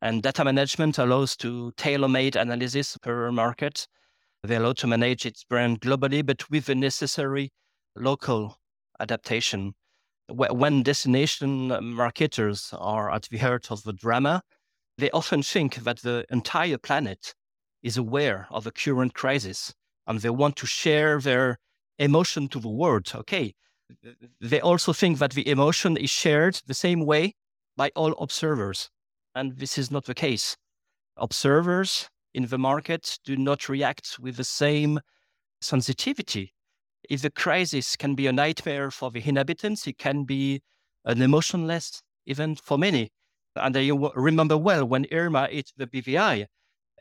And 0.00 0.22
data 0.22 0.44
management 0.44 0.98
allows 0.98 1.36
to 1.36 1.72
tailor-made 1.76 2.36
analysis 2.36 2.96
per 2.98 3.30
market. 3.30 3.86
They 4.42 4.56
allow 4.56 4.72
to 4.74 4.86
manage 4.86 5.24
its 5.24 5.44
brand 5.44 5.80
globally, 5.80 6.26
but 6.26 6.50
with 6.50 6.66
the 6.66 6.74
necessary 6.74 7.52
local 7.94 8.58
adaptation. 8.98 9.74
When 10.28 10.82
destination 10.82 11.68
marketers 11.94 12.74
are 12.76 13.12
at 13.12 13.28
the 13.30 13.38
heart 13.38 13.70
of 13.70 13.82
the 13.84 13.92
drama, 13.92 14.42
they 14.98 15.10
often 15.10 15.42
think 15.42 15.76
that 15.76 16.02
the 16.02 16.24
entire 16.30 16.78
planet 16.78 17.34
is 17.82 17.96
aware 17.96 18.46
of 18.50 18.66
a 18.66 18.70
current 18.70 19.14
crisis 19.14 19.74
and 20.06 20.20
they 20.20 20.30
want 20.30 20.56
to 20.56 20.66
share 20.66 21.20
their 21.20 21.58
emotion 21.98 22.48
to 22.48 22.60
the 22.60 22.68
world. 22.68 23.10
Okay. 23.14 23.54
They 24.40 24.60
also 24.60 24.92
think 24.92 25.18
that 25.18 25.32
the 25.32 25.48
emotion 25.48 25.96
is 25.96 26.10
shared 26.10 26.60
the 26.66 26.74
same 26.74 27.04
way 27.04 27.34
by 27.76 27.90
all 27.94 28.12
observers. 28.12 28.90
And 29.34 29.58
this 29.58 29.78
is 29.78 29.90
not 29.90 30.04
the 30.06 30.14
case. 30.14 30.56
Observers 31.16 32.08
in 32.34 32.46
the 32.46 32.58
market 32.58 33.18
do 33.24 33.36
not 33.36 33.68
react 33.68 34.18
with 34.18 34.36
the 34.36 34.44
same 34.44 35.00
sensitivity. 35.60 36.54
If 37.08 37.22
the 37.22 37.30
crisis 37.30 37.96
can 37.96 38.14
be 38.14 38.26
a 38.26 38.32
nightmare 38.32 38.90
for 38.90 39.10
the 39.10 39.22
inhabitants, 39.26 39.86
it 39.86 39.98
can 39.98 40.24
be 40.24 40.62
an 41.04 41.20
emotionless 41.20 42.02
event 42.26 42.60
for 42.60 42.78
many. 42.78 43.10
And 43.56 43.76
I 43.76 43.90
remember 44.14 44.56
well 44.56 44.84
when 44.86 45.06
Irma 45.12 45.48
hit 45.48 45.72
the 45.76 45.86
BVI, 45.86 46.46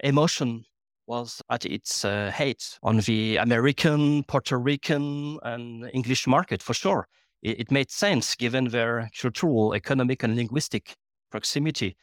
emotion 0.03 0.65
was 1.11 1.41
at 1.49 1.65
its 1.65 2.05
uh, 2.05 2.31
height 2.33 2.79
on 2.83 2.97
the 2.99 3.35
American, 3.35 4.23
Puerto 4.23 4.57
Rican, 4.57 5.37
and 5.43 5.89
English 5.93 6.25
market 6.25 6.63
for 6.63 6.73
sure. 6.73 7.05
It, 7.41 7.59
it 7.59 7.71
made 7.71 7.91
sense 7.91 8.33
given 8.33 8.69
their 8.69 9.09
cultural, 9.21 9.73
economic, 9.73 10.23
and 10.23 10.37
linguistic 10.37 10.95
proximity. 11.29 11.97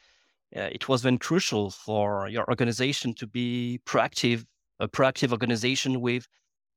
Uh, 0.55 0.69
it 0.77 0.87
was 0.87 1.01
then 1.01 1.17
crucial 1.17 1.71
for 1.71 2.27
your 2.29 2.45
organization 2.49 3.15
to 3.15 3.25
be 3.25 3.79
proactive, 3.83 4.45
a 4.79 4.87
proactive 4.87 5.31
organization 5.31 6.01
with 6.01 6.27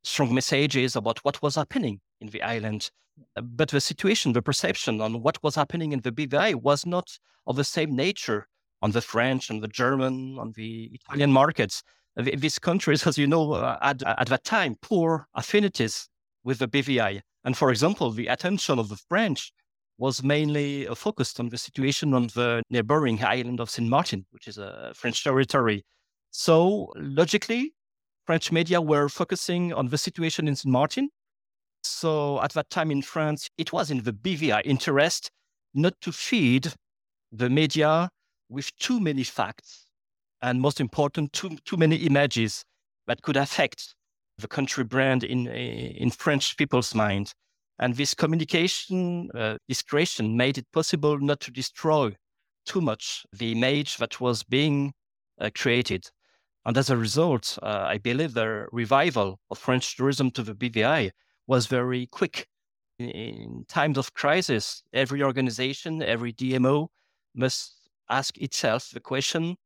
strong 0.03 0.33
messages 0.33 0.97
about 0.97 1.19
what 1.25 1.43
was 1.43 1.57
happening 1.57 2.01
in 2.23 2.29
the 2.29 2.43
island. 2.43 2.91
Uh, 3.37 3.43
but 3.43 3.69
the 3.69 3.81
situation, 3.81 4.33
the 4.33 4.41
perception 4.41 5.03
on 5.03 5.23
what 5.23 5.43
was 5.43 5.55
happening 5.55 5.93
in 5.93 6.01
the 6.01 6.13
BVI 6.13 6.55
was 6.55 6.87
not 6.87 7.09
of 7.47 7.57
the 7.57 7.65
same 7.77 7.95
nature 7.95 8.49
on 8.81 8.91
the 8.93 9.03
French 9.03 9.51
and 9.51 9.63
the 9.63 9.69
German, 9.69 10.39
on 10.39 10.53
the 10.57 10.91
Italian 10.99 11.31
markets. 11.31 11.83
These 12.17 12.59
countries, 12.59 13.07
as 13.07 13.17
you 13.17 13.27
know, 13.27 13.53
uh, 13.53 13.79
had 13.81 14.03
at 14.03 14.29
that 14.29 14.45
time 14.45 14.77
poor 14.83 15.27
affinities 15.35 16.09
with 16.45 16.59
the 16.59 16.69
BVI. 16.69 17.21
And 17.45 17.57
for 17.57 17.71
example, 17.71 18.11
the 18.11 18.27
attention 18.27 18.79
of 18.79 18.89
the 18.89 18.97
French 18.97 19.53
was 19.99 20.23
mainly 20.23 20.87
uh, 20.87 20.95
focused 20.95 21.41
on 21.41 21.49
the 21.49 21.59
situation 21.59 22.13
on 22.13 22.27
the 22.35 22.63
neighboring 22.71 23.23
island 23.25 23.61
of 23.61 23.71
St. 23.71 23.89
Martin, 23.89 24.27
which 24.31 24.47
is 24.47 24.59
a 24.59 24.93
French 24.95 25.25
territory. 25.25 25.85
So 26.31 26.93
logically, 26.97 27.75
French 28.27 28.53
media 28.53 28.81
were 28.81 29.09
focusing 29.09 29.73
on 29.73 29.89
the 29.89 29.99
situation 29.99 30.49
in 30.49 30.57
St. 30.57 30.71
Martin. 30.71 31.09
So 31.83 32.43
at 32.43 32.53
that 32.53 32.69
time 32.71 32.91
in 32.91 33.03
France, 33.03 33.49
it 33.59 33.73
was 33.73 33.91
in 33.91 34.03
the 34.03 34.13
BVI 34.13 34.63
interest 34.65 35.31
not 35.75 35.95
to 36.03 36.13
feed 36.13 36.73
the 37.31 37.49
media 37.49 38.11
with 38.49 38.77
too 38.77 39.01
many 39.01 39.25
facts 39.25 39.87
and 40.43 40.61
most 40.61 40.81
important, 40.81 41.33
too, 41.33 41.57
too 41.65 41.77
many 41.77 41.97
images 41.97 42.65
that 43.07 43.23
could 43.23 43.37
affect 43.37 43.95
the 44.39 44.49
country 44.49 44.85
brand 44.85 45.25
in, 45.25 45.47
in 45.47 46.11
French 46.11 46.57
people's 46.57 46.95
mind. 46.95 47.33
And 47.79 47.95
this 47.95 48.15
communication 48.15 49.31
uh, 49.35 49.57
discretion 49.69 50.37
made 50.37 50.59
it 50.59 50.67
possible 50.73 51.19
not 51.19 51.41
to 51.41 51.51
destroy 51.51 52.15
too 52.67 52.81
much 52.81 53.25
the 53.33 53.53
image 53.53 53.97
that 53.97 54.21
was 54.21 54.43
being 54.43 54.93
uh, 55.41 55.51
created. 55.55 56.11
And 56.65 56.77
as 56.77 56.91
a 56.91 56.97
result, 56.97 57.59
uh, 57.63 57.85
I 57.89 57.99
believe 57.99 58.35
the 58.35 58.67
revival 58.71 59.41
of 59.51 59.59
French 59.59 59.97
tourism 59.97 60.31
to 60.33 60.43
the 60.43 60.55
BVI 60.55 61.11
was 61.47 61.67
very 61.67 62.07
quick. 62.07 62.47
In, 62.99 63.09
in 63.09 63.65
times 63.69 63.99
of 63.99 64.15
crisis, 64.15 64.83
every 64.93 65.23
organization, 65.23 66.03
every 66.03 66.33
DMO 66.33 66.89
must 67.35 67.75
ask 68.09 68.39
itself 68.39 68.91
the 68.93 69.01
question 69.01 69.57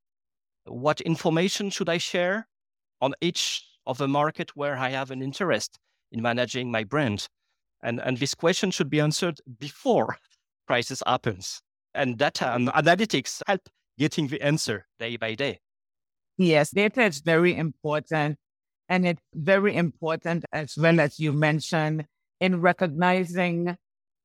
what 0.67 1.01
information 1.03 1.71
should 1.71 1.89
I 1.89 1.99
share 1.99 2.49
on 3.01 3.15
each 3.21 3.65
of 3.87 3.99
the 3.99 4.09
market 4.09 4.57
where 4.57 4.77
I 4.77 4.91
have 4.91 5.11
an 5.11 5.23
interest 5.23 5.79
in 6.13 6.23
managing 6.23 6.71
my 6.71 6.85
brand? 6.85 7.29
And, 7.83 8.01
and 8.01 8.19
this 8.19 8.35
question 8.35 8.71
should 8.71 8.91
be 8.91 9.01
answered 9.01 9.41
before 9.59 10.17
crisis 10.67 11.03
happens. 11.07 11.61
And 11.95 12.19
data 12.19 12.55
and 12.55 12.69
analytics 12.69 13.43
help 13.47 13.69
getting 13.99 14.29
the 14.29 14.43
answer 14.43 14.87
day 14.99 15.17
by 15.17 15.35
day. 15.35 15.61
Yes, 16.37 16.71
data 16.71 17.03
is 17.05 17.21
very 17.21 17.57
important. 17.57 18.39
And 18.89 19.07
it's 19.07 19.23
very 19.35 19.75
important, 19.75 20.45
as 20.53 20.77
well 20.77 21.01
as 21.01 21.19
you 21.19 21.33
mentioned, 21.33 22.07
in 22.41 22.61
recognizing 22.61 23.77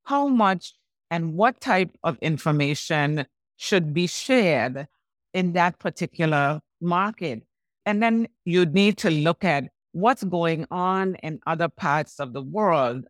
how 0.04 0.28
much 0.28 0.74
and 1.10 1.34
what 1.34 1.60
type 1.60 1.90
of 2.04 2.16
information 2.20 3.26
should 3.56 3.92
be 3.92 4.06
shared 4.06 4.86
in 5.34 5.52
that 5.54 5.78
particular 5.78 6.60
market. 6.80 7.42
And 7.86 8.02
then 8.02 8.28
you 8.44 8.66
need 8.66 8.98
to 8.98 9.10
look 9.10 9.44
at 9.44 9.64
what's 9.92 10.24
going 10.24 10.66
on 10.70 11.16
in 11.16 11.40
other 11.46 11.68
parts 11.68 12.20
of 12.20 12.32
the 12.32 12.42
world 12.42 13.06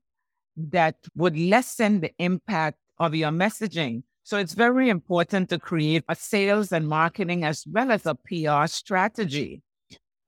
that 0.56 0.96
would 1.16 1.38
lessen 1.38 2.00
the 2.00 2.12
impact 2.18 2.78
of 2.98 3.14
your 3.14 3.30
messaging. 3.30 4.02
So 4.24 4.36
it's 4.36 4.54
very 4.54 4.88
important 4.88 5.48
to 5.50 5.58
create 5.58 6.04
a 6.08 6.14
sales 6.14 6.72
and 6.72 6.88
marketing 6.88 7.44
as 7.44 7.64
well 7.66 7.90
as 7.90 8.06
a 8.06 8.14
PR 8.14 8.66
strategy 8.66 9.62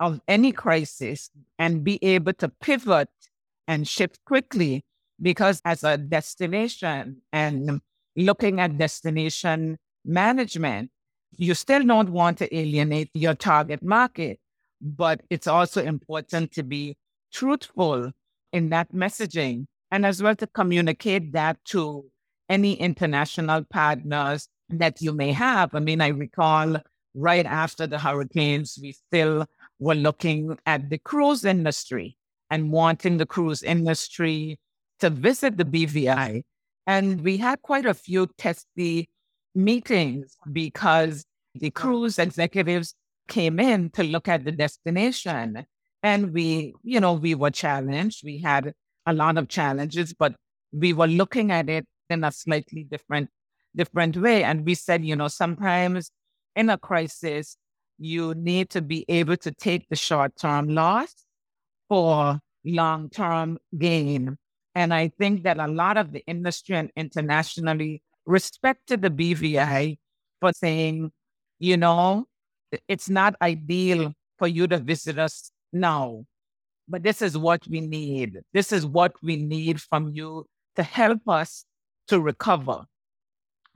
of 0.00 0.20
any 0.26 0.52
crisis 0.52 1.30
and 1.58 1.84
be 1.84 2.02
able 2.02 2.32
to 2.34 2.48
pivot 2.48 3.08
and 3.68 3.86
shift 3.86 4.18
quickly 4.24 4.84
because 5.22 5.60
as 5.64 5.84
a 5.84 5.96
destination 5.96 7.22
and 7.32 7.80
looking 8.16 8.60
at 8.60 8.78
destination 8.78 9.78
management, 10.04 10.90
you 11.36 11.54
still 11.54 11.84
don't 11.84 12.10
want 12.10 12.38
to 12.38 12.56
alienate 12.56 13.10
your 13.14 13.34
target 13.34 13.82
market, 13.82 14.38
but 14.80 15.22
it's 15.30 15.46
also 15.46 15.82
important 15.82 16.52
to 16.52 16.62
be 16.62 16.96
truthful 17.32 18.12
in 18.52 18.70
that 18.70 18.92
messaging 18.92 19.66
and 19.90 20.06
as 20.06 20.22
well 20.22 20.36
to 20.36 20.46
communicate 20.46 21.32
that 21.32 21.58
to 21.64 22.04
any 22.48 22.74
international 22.74 23.64
partners 23.64 24.48
that 24.68 25.00
you 25.00 25.12
may 25.12 25.32
have. 25.32 25.74
I 25.74 25.80
mean, 25.80 26.00
I 26.00 26.08
recall 26.08 26.76
right 27.14 27.46
after 27.46 27.86
the 27.86 27.98
hurricanes, 27.98 28.78
we 28.80 28.92
still 28.92 29.46
were 29.78 29.94
looking 29.94 30.58
at 30.66 30.90
the 30.90 30.98
cruise 30.98 31.44
industry 31.44 32.16
and 32.50 32.70
wanting 32.70 33.16
the 33.16 33.26
cruise 33.26 33.62
industry 33.62 34.58
to 35.00 35.10
visit 35.10 35.56
the 35.56 35.64
BVI. 35.64 36.42
And 36.86 37.22
we 37.22 37.38
had 37.38 37.62
quite 37.62 37.86
a 37.86 37.94
few 37.94 38.28
testy 38.38 39.08
meetings 39.54 40.36
because 40.50 41.24
the 41.54 41.70
cruise 41.70 42.18
executives 42.18 42.94
came 43.28 43.60
in 43.60 43.90
to 43.90 44.02
look 44.02 44.28
at 44.28 44.44
the 44.44 44.52
destination. 44.52 45.64
And 46.02 46.32
we, 46.32 46.74
you 46.82 47.00
know, 47.00 47.14
we 47.14 47.34
were 47.34 47.50
challenged. 47.50 48.22
We 48.24 48.38
had 48.38 48.74
a 49.06 49.12
lot 49.12 49.38
of 49.38 49.48
challenges, 49.48 50.12
but 50.12 50.34
we 50.72 50.92
were 50.92 51.06
looking 51.06 51.50
at 51.50 51.68
it 51.68 51.86
in 52.10 52.24
a 52.24 52.32
slightly 52.32 52.84
different 52.84 53.30
different 53.76 54.16
way. 54.16 54.44
And 54.44 54.64
we 54.64 54.74
said, 54.74 55.04
you 55.04 55.16
know, 55.16 55.28
sometimes 55.28 56.10
in 56.54 56.70
a 56.70 56.78
crisis, 56.78 57.56
you 57.98 58.34
need 58.34 58.70
to 58.70 58.80
be 58.82 59.04
able 59.08 59.36
to 59.38 59.50
take 59.50 59.88
the 59.88 59.96
short 59.96 60.36
term 60.36 60.68
loss 60.68 61.12
for 61.88 62.38
long 62.64 63.10
term 63.10 63.58
gain. 63.76 64.36
And 64.74 64.92
I 64.92 65.08
think 65.08 65.44
that 65.44 65.58
a 65.58 65.68
lot 65.68 65.96
of 65.96 66.12
the 66.12 66.24
industry 66.26 66.76
and 66.76 66.90
internationally 66.96 68.02
respected 68.26 69.02
the 69.02 69.10
BVI 69.10 69.98
for 70.40 70.52
saying, 70.52 71.10
you 71.58 71.76
know, 71.76 72.26
it's 72.88 73.08
not 73.08 73.34
ideal 73.40 74.12
for 74.38 74.48
you 74.48 74.66
to 74.66 74.78
visit 74.78 75.18
us 75.18 75.50
now, 75.72 76.24
but 76.88 77.02
this 77.02 77.22
is 77.22 77.38
what 77.38 77.66
we 77.68 77.80
need. 77.80 78.40
This 78.52 78.72
is 78.72 78.86
what 78.86 79.14
we 79.22 79.36
need 79.36 79.80
from 79.80 80.10
you 80.12 80.46
to 80.76 80.82
help 80.82 81.28
us 81.28 81.64
to 82.08 82.20
recover. 82.20 82.84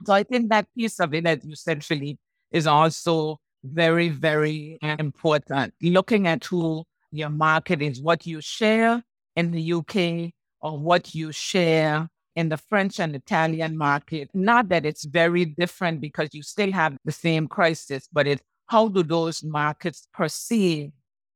So 0.05 0.13
I 0.13 0.23
think 0.23 0.49
that 0.49 0.67
piece 0.77 0.99
of 0.99 1.13
it, 1.13 1.25
as 1.25 1.39
you 1.43 1.55
said, 1.55 1.83
Philippe, 1.83 2.19
is 2.51 2.67
also 2.67 3.37
very, 3.63 4.09
very 4.09 4.77
important. 4.81 5.73
Looking 5.81 6.27
at 6.27 6.45
who 6.45 6.83
your 7.11 7.29
market 7.29 7.81
is, 7.81 8.01
what 8.01 8.25
you 8.25 8.41
share 8.41 9.03
in 9.35 9.51
the 9.51 9.73
UK 9.73 10.31
or 10.61 10.77
what 10.77 11.13
you 11.15 11.31
share 11.31 12.09
in 12.39 12.47
the 12.47 12.57
French 12.57 13.01
and 13.01 13.13
Italian 13.15 13.77
market. 13.77 14.29
Not 14.33 14.69
that 14.69 14.85
it's 14.85 15.03
very 15.03 15.43
different 15.43 15.99
because 15.99 16.29
you 16.31 16.41
still 16.41 16.71
have 16.71 16.95
the 17.03 17.11
same 17.11 17.49
crisis, 17.49 18.07
but 18.13 18.27
it's 18.27 18.41
how 18.67 18.87
do 18.87 19.03
those 19.03 19.43
markets 19.43 20.07
perceive 20.13 20.91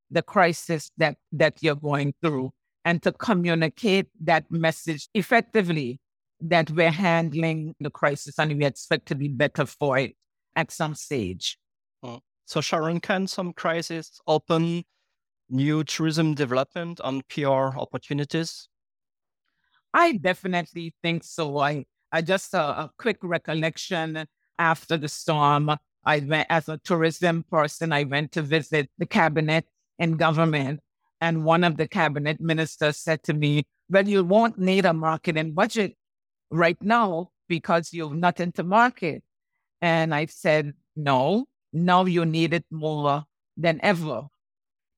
the 0.10 0.22
crisis 0.22 0.92
that, 0.98 1.18
that 1.34 1.58
you're 1.62 1.84
going 1.92 2.14
through 2.22 2.52
and 2.86 3.04
to 3.04 3.12
communicate 3.12 4.08
that 4.24 4.50
message 4.50 5.10
effectively 5.14 6.00
that 6.40 6.72
we're 6.72 6.92
handling 6.92 7.76
the 7.82 7.90
crisis 7.90 8.40
and 8.40 8.58
we 8.58 8.64
expect 8.64 9.06
to 9.08 9.16
be 9.16 9.28
better 9.28 9.66
for 9.66 9.98
it 9.98 10.16
at 10.56 10.72
some 10.72 10.96
stage. 10.96 11.58
Hmm. 12.02 12.16
So, 12.46 12.62
Sharon, 12.62 13.02
can 13.02 13.28
some 13.28 13.52
crisis 13.52 14.22
open 14.26 14.84
new 15.50 15.84
tourism 15.84 16.34
development 16.34 17.02
and 17.04 17.28
PR 17.28 17.78
opportunities? 17.78 18.70
I 19.94 20.14
definitely 20.14 20.94
think 21.02 21.24
so. 21.24 21.60
I, 21.60 21.86
I 22.12 22.22
just 22.22 22.54
uh, 22.56 22.76
a 22.78 22.92
quick 22.98 23.18
recollection 23.22 24.26
after 24.58 24.98
the 24.98 25.08
storm. 25.08 25.72
I 26.06 26.20
went 26.20 26.48
as 26.50 26.68
a 26.68 26.78
tourism 26.80 27.44
person. 27.50 27.94
I 27.94 28.04
went 28.04 28.32
to 28.34 28.42
visit 28.42 28.90
the 28.98 29.06
cabinet 29.06 29.66
and 30.00 30.18
government, 30.18 30.82
and 31.22 31.46
one 31.46 31.64
of 31.64 31.78
the 31.78 31.88
cabinet 31.88 32.42
ministers 32.42 32.98
said 32.98 33.24
to 33.24 33.34
me, 33.34 33.64
"Well, 33.90 34.08
you 34.08 34.24
won't 34.24 34.58
need 34.60 34.86
a 34.86 34.94
marketing 34.94 35.54
budget 35.54 35.96
right 36.52 36.82
now 36.82 37.32
because 37.48 37.94
you've 37.94 38.16
nothing 38.16 38.52
to 38.54 38.64
market." 38.64 39.24
And 39.82 40.14
I 40.16 40.26
said, 40.28 40.74
"No, 40.96 41.46
now 41.72 42.06
you 42.06 42.26
need 42.26 42.54
it 42.54 42.66
more 42.72 43.26
than 43.58 43.80
ever, 43.84 44.24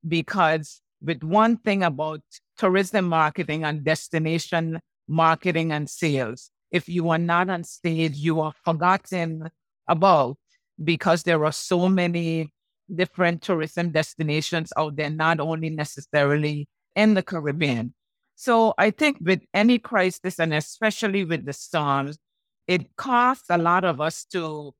because 0.06 0.80
with 1.02 1.22
one 1.22 1.58
thing 1.58 1.82
about 1.82 2.22
tourism 2.56 3.08
marketing 3.08 3.64
and 3.64 3.84
destination 3.84 4.80
marketing 5.08 5.72
and 5.72 5.88
sales. 5.88 6.50
If 6.70 6.88
you 6.88 7.10
are 7.10 7.18
not 7.18 7.48
on 7.48 7.64
stage, 7.64 8.16
you 8.16 8.40
are 8.40 8.52
forgotten 8.64 9.48
about 9.88 10.36
because 10.82 11.22
there 11.22 11.44
are 11.44 11.52
so 11.52 11.88
many 11.88 12.52
different 12.94 13.42
tourism 13.42 13.90
destinations 13.90 14.72
out 14.76 14.96
there, 14.96 15.10
not 15.10 15.40
only 15.40 15.70
necessarily 15.70 16.68
in 16.94 17.14
the 17.14 17.22
Caribbean. 17.22 17.94
So 18.34 18.74
I 18.76 18.90
think 18.90 19.18
with 19.20 19.40
any 19.54 19.78
crisis, 19.78 20.38
and 20.38 20.52
especially 20.52 21.24
with 21.24 21.46
the 21.46 21.52
storms, 21.52 22.18
it 22.66 22.96
costs 22.96 23.46
a 23.48 23.58
lot 23.58 23.84
of 23.84 24.00
us 24.00 24.24
to 24.26 24.74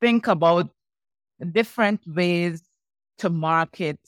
think 0.00 0.26
about 0.26 0.70
different 1.52 2.00
ways 2.06 2.62
to 3.18 3.28
market 3.28 3.98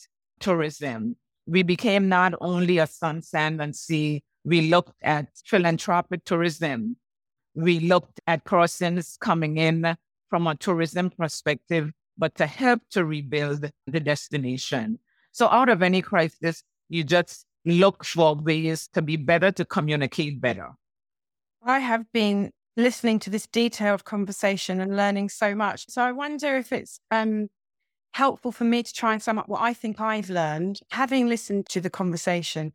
tourism. 0.41 1.17
We 1.47 1.63
became 1.63 2.09
not 2.09 2.35
only 2.41 2.79
a 2.79 2.87
sun, 2.87 3.23
sand, 3.23 3.61
and 3.61 3.75
sea 3.75 4.23
we 4.47 4.71
looked 4.71 4.95
at 5.03 5.27
philanthropic 5.45 6.25
tourism. 6.25 6.97
We 7.55 7.81
looked 7.81 8.21
at 8.29 8.45
persons 8.45 9.19
coming 9.21 9.59
in 9.59 9.97
from 10.31 10.47
a 10.47 10.55
tourism 10.55 11.11
perspective, 11.11 11.91
but 12.17 12.37
to 12.37 12.47
help 12.47 12.81
to 12.91 13.05
rebuild 13.05 13.69
the 13.89 14.01
destination. 14.01 15.01
So 15.33 15.49
out 15.49 15.69
of 15.69 15.83
any 15.83 16.01
crisis, 16.01 16.63
you 16.89 17.03
just 17.03 17.45
look 17.65 18.05
for 18.05 18.37
ways 18.37 18.89
to 18.93 19.03
be 19.03 19.17
better, 19.17 19.51
to 19.51 19.65
communicate 19.65 20.41
better. 20.41 20.71
I 21.65 21.81
have 21.81 22.05
been 22.13 22.53
listening 22.77 23.19
to 23.21 23.31
this 23.31 23.49
detailed 23.49 24.05
conversation 24.05 24.81
and 24.81 24.97
learning 24.97 25.31
so 25.31 25.57
much. 25.57 25.87
So 25.89 26.03
I 26.03 26.13
wonder 26.13 26.57
if 26.57 26.73
it's 26.73 27.01
um, 27.11 27.49
helpful 28.17 28.53
for 28.53 28.65
me 28.65 28.83
to 28.83 28.93
try 28.93 29.13
and 29.13 29.23
sum 29.23 29.39
up 29.39 29.49
what 29.49 29.63
I 29.63 29.73
think 29.73 30.01
I've 30.01 30.31
learned, 30.31 30.81
having 30.91 31.29
listened 31.29 31.67
to 31.69 31.81
the 31.81 31.91
conversation 31.91 32.73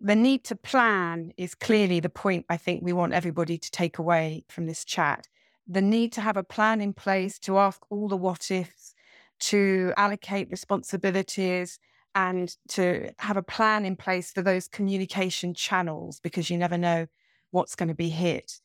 the 0.00 0.14
need 0.14 0.44
to 0.44 0.54
plan 0.54 1.32
is 1.36 1.54
clearly 1.54 2.00
the 2.00 2.08
point 2.08 2.46
I 2.48 2.56
think 2.56 2.82
we 2.82 2.92
want 2.92 3.14
everybody 3.14 3.58
to 3.58 3.70
take 3.70 3.98
away 3.98 4.44
from 4.48 4.66
this 4.66 4.84
chat. 4.84 5.26
The 5.66 5.82
need 5.82 6.12
to 6.12 6.20
have 6.20 6.36
a 6.36 6.44
plan 6.44 6.80
in 6.80 6.92
place 6.92 7.38
to 7.40 7.58
ask 7.58 7.80
all 7.90 8.08
the 8.08 8.16
what 8.16 8.50
ifs, 8.50 8.94
to 9.40 9.92
allocate 9.96 10.50
responsibilities, 10.50 11.78
and 12.14 12.54
to 12.68 13.10
have 13.18 13.36
a 13.36 13.42
plan 13.42 13.84
in 13.84 13.96
place 13.96 14.30
for 14.32 14.42
those 14.42 14.68
communication 14.68 15.52
channels 15.52 16.20
because 16.20 16.48
you 16.48 16.56
never 16.56 16.78
know 16.78 17.06
what's 17.50 17.74
going 17.74 17.88
to 17.88 17.94
be 17.94 18.08
hit. 18.08 18.60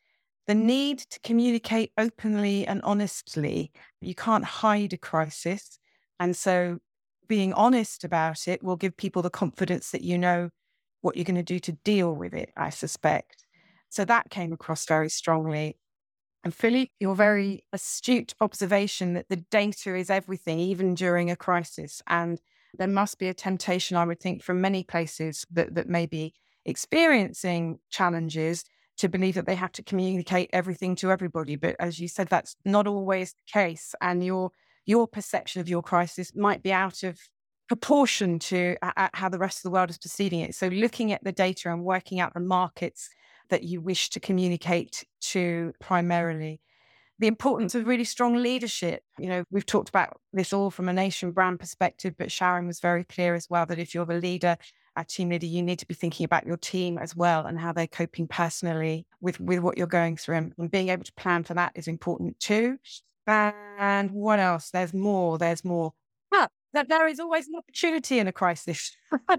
The 0.46 0.56
need 0.56 1.00
to 1.00 1.20
communicate 1.22 1.92
openly 1.98 2.68
and 2.68 2.82
honestly. 2.84 3.72
You 4.02 4.14
can't 4.14 4.46
hide 4.46 4.94
a 4.94 4.98
crisis. 4.98 5.80
And 6.20 6.36
so 6.36 6.80
being 7.28 7.54
honest 7.54 8.04
about 8.04 8.48
it 8.48 8.64
will 8.64 8.76
give 8.76 8.98
people 8.98 9.22
the 9.22 9.30
confidence 9.30 9.92
that 9.92 10.02
you 10.02 10.18
know 10.18 10.50
what 11.02 11.16
you're 11.16 11.26
going 11.26 11.36
to 11.36 11.44
do 11.44 11.60
to 11.60 11.72
deal 11.72 12.14
with 12.14 12.34
it, 12.34 12.52
I 12.56 12.70
suspect. 12.70 13.46
So 13.90 14.06
that 14.06 14.30
came 14.30 14.54
across 14.54 14.86
very 14.86 15.10
strongly. 15.10 15.78
And 16.44 16.54
Philippe, 16.54 16.92
your 17.00 17.16
very 17.16 17.64
astute 17.72 18.34
observation 18.42 19.14
that 19.14 19.30
the 19.30 19.38
data 19.38 19.96
is 19.96 20.10
everything, 20.10 20.60
even 20.60 20.94
during 20.94 21.30
a 21.30 21.36
crisis. 21.36 22.02
And 22.08 22.42
there 22.78 22.88
must 22.88 23.20
be 23.20 23.28
a 23.28 23.34
temptation, 23.34 23.98
I 23.98 24.06
would 24.06 24.20
think, 24.20 24.44
from 24.44 24.60
many 24.60 24.84
places 24.84 25.46
that, 25.52 25.76
that 25.76 25.88
may 25.88 26.06
be 26.06 26.34
experiencing 26.66 27.80
challenges 27.90 28.64
to 28.98 29.10
believe 29.10 29.36
that 29.36 29.46
they 29.46 29.56
have 29.56 29.72
to 29.74 29.84
communicate 29.84 30.50
everything 30.54 30.96
to 30.98 31.12
everybody. 31.12 31.56
But 31.56 31.76
as 31.80 32.00
you 32.00 32.08
said, 32.08 32.28
that's 32.28 32.56
not 32.66 32.88
always 32.88 33.34
the 33.34 33.52
case. 33.52 33.96
And 34.02 34.24
your 34.24 34.52
your 34.86 35.08
perception 35.08 35.62
of 35.62 35.70
your 35.70 35.82
crisis 35.82 36.36
might 36.36 36.64
be 36.64 36.72
out 36.72 37.04
of 37.04 37.20
proportion 37.68 38.40
to 38.40 38.76
uh, 38.82 39.10
how 39.14 39.30
the 39.30 39.40
rest 39.40 39.60
of 39.60 39.64
the 39.64 39.72
world 39.72 39.90
is 39.90 39.98
perceiving 39.98 40.42
it. 40.42 40.56
So, 40.56 40.68
looking 40.68 41.12
at 41.12 41.24
the 41.24 41.32
data 41.32 41.72
and 41.72 41.84
working 41.84 42.20
out 42.20 42.34
the 42.34 42.40
markets 42.40 43.10
that 43.50 43.64
you 43.64 43.82
wish 43.82 44.10
to 44.10 44.20
communicate 44.20 45.06
to 45.22 45.74
primarily. 45.80 46.60
The 47.20 47.28
importance 47.28 47.76
of 47.76 47.88
really 47.88 48.04
strong 48.04 48.36
leadership. 48.36 49.04
You 49.20 49.30
know, 49.30 49.44
we've 49.52 49.66
talked 49.66 49.90
about 49.90 50.20
this 50.34 50.52
all 50.52 50.72
from 50.72 50.90
a 50.90 50.94
nation 50.94 51.32
brand 51.32 51.60
perspective, 51.60 52.16
but 52.18 52.32
Sharon 52.32 52.68
was 52.68 52.80
very 52.80 53.04
clear 53.04 53.36
as 53.36 53.48
well 53.50 53.66
that 53.68 53.80
if 53.80 53.94
you're 53.94 54.06
the 54.06 54.16
leader, 54.16 54.58
a 54.96 55.06
team 55.06 55.30
leader, 55.30 55.46
you 55.46 55.62
need 55.62 55.80
to 55.80 55.88
be 55.88 55.94
thinking 55.94 56.26
about 56.26 56.48
your 56.48 56.58
team 56.58 56.98
as 56.98 57.16
well 57.16 57.46
and 57.46 57.60
how 57.60 57.72
they're 57.72 57.88
coping 57.88 58.28
personally 58.28 59.06
with, 59.22 59.40
with 59.40 59.60
what 59.60 59.78
you're 59.78 59.88
going 59.88 60.18
through. 60.18 60.52
And 60.58 60.72
being 60.72 60.90
able 60.90 61.04
to 61.04 61.14
plan 61.14 61.44
for 61.44 61.54
that 61.54 61.74
is 61.76 61.88
important 61.88 62.40
too. 62.40 62.78
And 63.28 64.12
what 64.12 64.40
else? 64.40 64.70
There's 64.70 64.94
more. 64.94 65.38
There's 65.38 65.64
more 65.64 65.94
that 66.74 66.90
there 66.90 67.08
is 67.08 67.20
always 67.20 67.48
an 67.48 67.56
opportunity 67.56 68.20
in 68.20 68.28
a 68.28 68.32
crisis, 68.32 68.96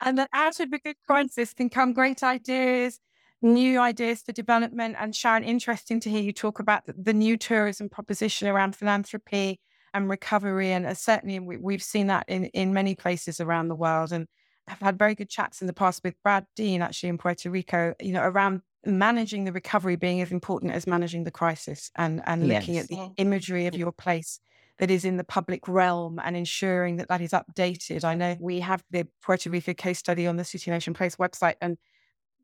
and 0.00 0.18
that 0.18 0.28
out 0.32 0.60
of 0.60 0.72
a 0.72 0.78
good 0.78 0.96
crisis 1.06 1.54
can 1.54 1.70
come 1.70 1.92
great 1.92 2.22
ideas, 2.22 3.00
new 3.40 3.78
ideas 3.78 4.22
for 4.22 4.32
development. 4.32 4.96
And 4.98 5.14
Sharon, 5.14 5.44
interesting 5.44 6.00
to 6.00 6.10
hear 6.10 6.20
you 6.20 6.32
talk 6.32 6.58
about 6.58 6.86
the, 6.86 6.94
the 7.00 7.14
new 7.14 7.36
tourism 7.36 7.88
proposition 7.88 8.48
around 8.48 8.76
philanthropy 8.76 9.60
and 9.94 10.10
recovery. 10.10 10.72
And 10.72 10.84
uh, 10.84 10.94
certainly 10.94 11.38
we, 11.38 11.74
have 11.74 11.82
seen 11.82 12.08
that 12.08 12.24
in, 12.28 12.46
in 12.46 12.74
many 12.74 12.94
places 12.94 13.40
around 13.40 13.68
the 13.68 13.76
world. 13.76 14.12
And 14.12 14.26
I've 14.66 14.80
had 14.80 14.98
very 14.98 15.14
good 15.14 15.30
chats 15.30 15.60
in 15.60 15.68
the 15.68 15.72
past 15.72 16.02
with 16.04 16.14
Brad 16.22 16.44
Dean, 16.56 16.82
actually 16.82 17.08
in 17.08 17.18
Puerto 17.18 17.50
Rico, 17.50 17.94
you 18.00 18.12
know, 18.12 18.22
around 18.22 18.62
managing 18.84 19.44
the 19.44 19.52
recovery 19.52 19.96
being 19.96 20.20
as 20.20 20.32
important 20.32 20.72
as 20.72 20.86
managing 20.86 21.24
the 21.24 21.30
crisis 21.30 21.90
and, 21.96 22.22
and 22.26 22.46
yes. 22.46 22.62
looking 22.62 22.78
at 22.78 22.88
the 22.88 22.96
mm. 22.96 23.14
imagery 23.18 23.66
of 23.66 23.74
mm. 23.74 23.78
your 23.78 23.92
place 23.92 24.40
that 24.78 24.90
is 24.90 25.04
in 25.04 25.18
the 25.18 25.24
public 25.24 25.68
realm 25.68 26.18
and 26.24 26.34
ensuring 26.36 26.96
that 26.96 27.08
that 27.08 27.20
is 27.20 27.32
updated. 27.32 28.02
I 28.02 28.14
know 28.14 28.36
we 28.40 28.60
have 28.60 28.82
the 28.90 29.06
Puerto 29.22 29.50
Rico 29.50 29.74
case 29.74 29.98
study 29.98 30.26
on 30.26 30.36
the 30.36 30.44
City 30.44 30.70
Nation 30.70 30.94
Place 30.94 31.16
website 31.16 31.56
and 31.60 31.76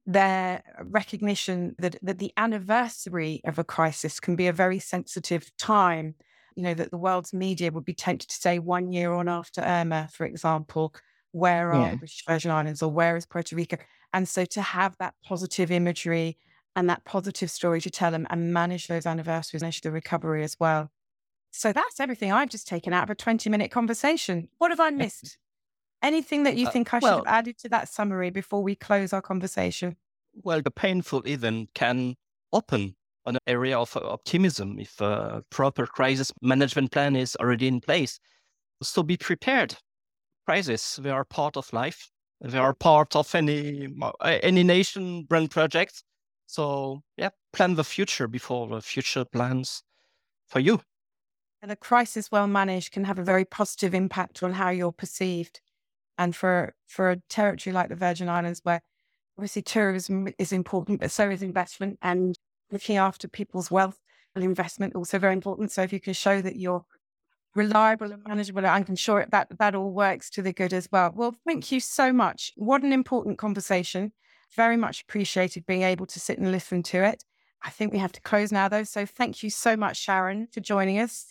their 0.05 0.63
recognition 0.85 1.75
that, 1.79 1.97
that 2.03 2.19
the 2.19 2.33
anniversary 2.37 3.41
of 3.45 3.59
a 3.59 3.65
crisis 3.65 4.21
can 4.21 4.37
be 4.37 4.47
a 4.47 4.53
very 4.53 4.79
sensitive 4.79 5.51
time. 5.57 6.15
You 6.55 6.63
know, 6.63 6.75
that 6.75 6.91
the 6.91 6.99
world's 6.99 7.35
media 7.35 7.71
would 7.71 7.85
be 7.85 7.95
tempted 7.95 8.29
to 8.29 8.37
say 8.37 8.59
one 8.59 8.93
year 8.93 9.13
on 9.13 9.29
after 9.29 9.63
Irma, 9.63 10.09
for 10.13 10.25
example, 10.25 10.95
where 11.33 11.73
are 11.73 11.83
yeah. 11.83 11.91
the 11.93 11.97
British 11.99 12.25
Virgin 12.27 12.51
Islands 12.51 12.83
or 12.83 12.91
where 12.91 13.17
is 13.17 13.27
Puerto 13.27 13.57
Rico? 13.57 13.77
And 14.17 14.27
so 14.27 14.47
to 14.47 14.63
have 14.63 14.97
that 14.97 15.13
positive 15.23 15.71
imagery 15.71 16.39
and 16.75 16.89
that 16.89 17.05
positive 17.05 17.51
story 17.51 17.83
to 17.83 17.91
tell 17.91 18.11
them 18.11 18.27
and 18.31 18.51
manage 18.51 18.87
those 18.87 19.05
anniversaries, 19.05 19.61
manage 19.61 19.83
the 19.83 19.91
recovery 19.91 20.43
as 20.43 20.59
well. 20.59 20.91
So 21.51 21.71
that's 21.71 22.01
everything 22.01 22.33
I've 22.33 22.49
just 22.49 22.67
taken 22.67 22.95
out 22.95 23.03
of 23.03 23.11
a 23.11 23.15
20 23.15 23.51
minute 23.51 23.71
conversation. 23.71 24.49
What 24.57 24.71
have 24.71 24.81
I 24.81 24.89
missed? 24.89 25.37
Anything 26.03 26.45
that 26.45 26.57
you 26.57 26.67
uh, 26.67 26.71
think 26.71 26.95
I 26.95 26.99
well, 26.99 27.19
should 27.19 27.27
have 27.27 27.35
added 27.35 27.59
to 27.59 27.69
that 27.69 27.91
summary 27.91 28.31
before 28.31 28.63
we 28.63 28.75
close 28.75 29.13
our 29.13 29.21
conversation? 29.21 29.97
Well, 30.33 30.63
the 30.63 30.71
painful 30.71 31.23
event 31.27 31.69
can 31.75 32.15
open 32.55 32.97
an 33.27 33.37
area 33.47 33.79
of 33.79 33.95
optimism 33.99 34.79
if 34.79 34.99
a 34.99 35.45
proper 35.51 35.87
crisis 35.87 36.33
management 36.41 36.91
plan 36.91 37.17
is 37.17 37.37
already 37.37 37.69
in 37.69 37.83
place. 37.83 38.19
So 38.83 39.03
be 39.03 39.19
prepared. 39.19 39.77
Crises, 40.47 40.99
they 41.03 41.11
are 41.11 41.27
part 41.27 41.59
of 41.59 41.71
life. 41.75 42.11
They 42.41 42.59
are 42.59 42.75
part 42.75 43.17
of 43.17 43.35
any 43.35 43.89
uh, 44.01 44.39
any 44.43 44.63
nation 44.63 45.25
brand 45.25 45.51
project. 45.51 46.05
So 46.47 47.03
yeah, 47.17 47.31
plan 47.53 47.75
the 47.75 47.85
future 47.85 48.29
before 48.29 48.69
the 48.69 48.83
future 48.83 49.25
plans 49.25 49.83
for 50.47 50.61
you. 50.61 50.81
And 51.63 51.73
a 51.73 51.77
crisis 51.77 52.31
well 52.31 52.47
managed 52.47 52.93
can 52.93 53.05
have 53.05 53.19
a 53.19 53.25
very 53.25 53.45
positive 53.45 53.95
impact 53.95 54.43
on 54.43 54.53
how 54.53 54.71
you're 54.71 54.93
perceived. 54.93 55.61
And 56.19 56.37
for 56.37 56.75
for 56.87 57.11
a 57.11 57.17
territory 57.29 57.73
like 57.73 57.89
the 57.89 57.97
Virgin 57.97 58.29
Islands, 58.29 58.61
where 58.63 58.83
obviously 59.39 59.63
tourism 59.63 60.29
is 60.39 60.53
important, 60.53 61.01
but 61.01 61.11
so 61.11 61.31
is 61.31 61.43
investment 61.43 61.99
and 62.03 62.39
looking 62.71 62.97
after 62.97 63.29
people's 63.29 63.71
wealth 63.71 63.99
and 64.35 64.45
investment 64.45 64.95
also 64.95 65.19
very 65.19 65.33
important. 65.33 65.73
So 65.73 65.83
if 65.83 65.93
you 65.93 66.01
can 66.01 66.15
show 66.15 66.41
that 66.41 66.57
you're 66.57 66.85
reliable 67.57 68.13
and 68.13 68.23
manageable, 68.27 68.67
I'm 68.67 68.97
sure 68.97 69.27
that 69.31 69.49
that 69.59 69.75
all 69.75 69.91
works 69.91 70.31
to 70.31 70.43
the 70.43 70.53
good 70.53 70.73
as 70.73 70.89
well. 70.93 71.13
Well, 71.15 71.35
thank 71.47 71.73
you 71.73 71.81
so 71.81 72.13
much. 72.13 72.53
What 72.57 72.83
an 72.83 72.93
important 72.93 73.39
conversation. 73.39 74.13
Very 74.55 74.77
much 74.77 75.03
appreciated 75.03 75.67
being 75.67 75.83
able 75.83 76.07
to 76.07 76.21
sit 76.21 76.39
and 76.39 76.53
listen 76.53 76.83
to 76.85 77.03
it. 77.05 77.25
I 77.65 77.71
think 77.71 77.93
we 77.93 77.99
have 77.99 78.13
to 78.13 78.21
close 78.21 78.53
now, 78.53 78.69
though. 78.69 78.85
So 78.85 79.07
thank 79.07 79.43
you 79.43 79.51
so 79.51 79.77
much, 79.77 79.97
Sharon, 79.97 80.47
for 80.53 80.61
joining 80.61 80.99
us 80.99 81.27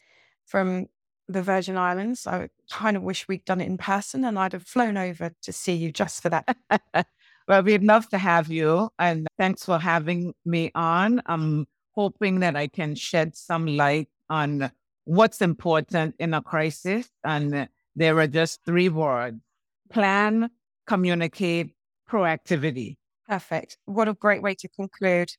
from 0.45 0.87
the 1.27 1.41
Virgin 1.41 1.77
Islands. 1.77 2.27
I 2.27 2.49
kind 2.69 2.97
of 2.97 3.03
wish 3.03 3.27
we'd 3.27 3.45
done 3.45 3.61
it 3.61 3.67
in 3.67 3.77
person 3.77 4.25
and 4.25 4.37
I'd 4.37 4.53
have 4.53 4.63
flown 4.67 4.97
over 4.97 5.31
to 5.43 5.53
see 5.53 5.73
you 5.73 5.91
just 5.91 6.21
for 6.21 6.29
that. 6.29 6.57
well, 7.47 7.63
we'd 7.63 7.83
love 7.83 8.09
to 8.09 8.17
have 8.17 8.49
you. 8.49 8.89
And 8.99 9.27
thanks 9.37 9.63
for 9.63 9.79
having 9.79 10.33
me 10.45 10.71
on. 10.75 11.21
I'm 11.25 11.67
hoping 11.91 12.41
that 12.41 12.55
I 12.55 12.67
can 12.67 12.95
shed 12.95 13.35
some 13.35 13.65
light 13.65 14.09
on 14.29 14.71
what's 15.05 15.41
important 15.41 16.15
in 16.19 16.33
a 16.33 16.41
crisis. 16.41 17.09
And 17.23 17.69
there 17.95 18.19
are 18.19 18.27
just 18.27 18.59
three 18.65 18.89
words 18.89 19.39
plan, 19.89 20.49
communicate, 20.87 21.71
proactivity. 22.09 22.97
Perfect. 23.27 23.77
What 23.85 24.07
a 24.07 24.13
great 24.13 24.41
way 24.41 24.55
to 24.55 24.67
conclude. 24.67 25.31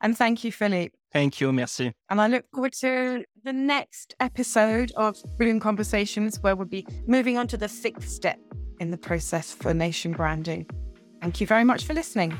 And 0.00 0.16
thank 0.16 0.44
you, 0.44 0.52
Philippe. 0.52 0.94
Thank 1.12 1.40
you. 1.40 1.52
Merci. 1.52 1.92
And 2.08 2.20
I 2.20 2.28
look 2.28 2.44
forward 2.52 2.72
to 2.74 3.24
the 3.42 3.52
next 3.52 4.14
episode 4.20 4.92
of 4.96 5.16
Brilliant 5.36 5.62
Conversations, 5.62 6.38
where 6.40 6.54
we'll 6.54 6.66
be 6.66 6.86
moving 7.06 7.36
on 7.36 7.48
to 7.48 7.56
the 7.56 7.68
sixth 7.68 8.08
step 8.08 8.38
in 8.78 8.90
the 8.90 8.98
process 8.98 9.52
for 9.52 9.74
nation 9.74 10.12
branding. 10.12 10.66
Thank 11.20 11.40
you 11.40 11.46
very 11.46 11.64
much 11.64 11.84
for 11.84 11.94
listening. 11.94 12.36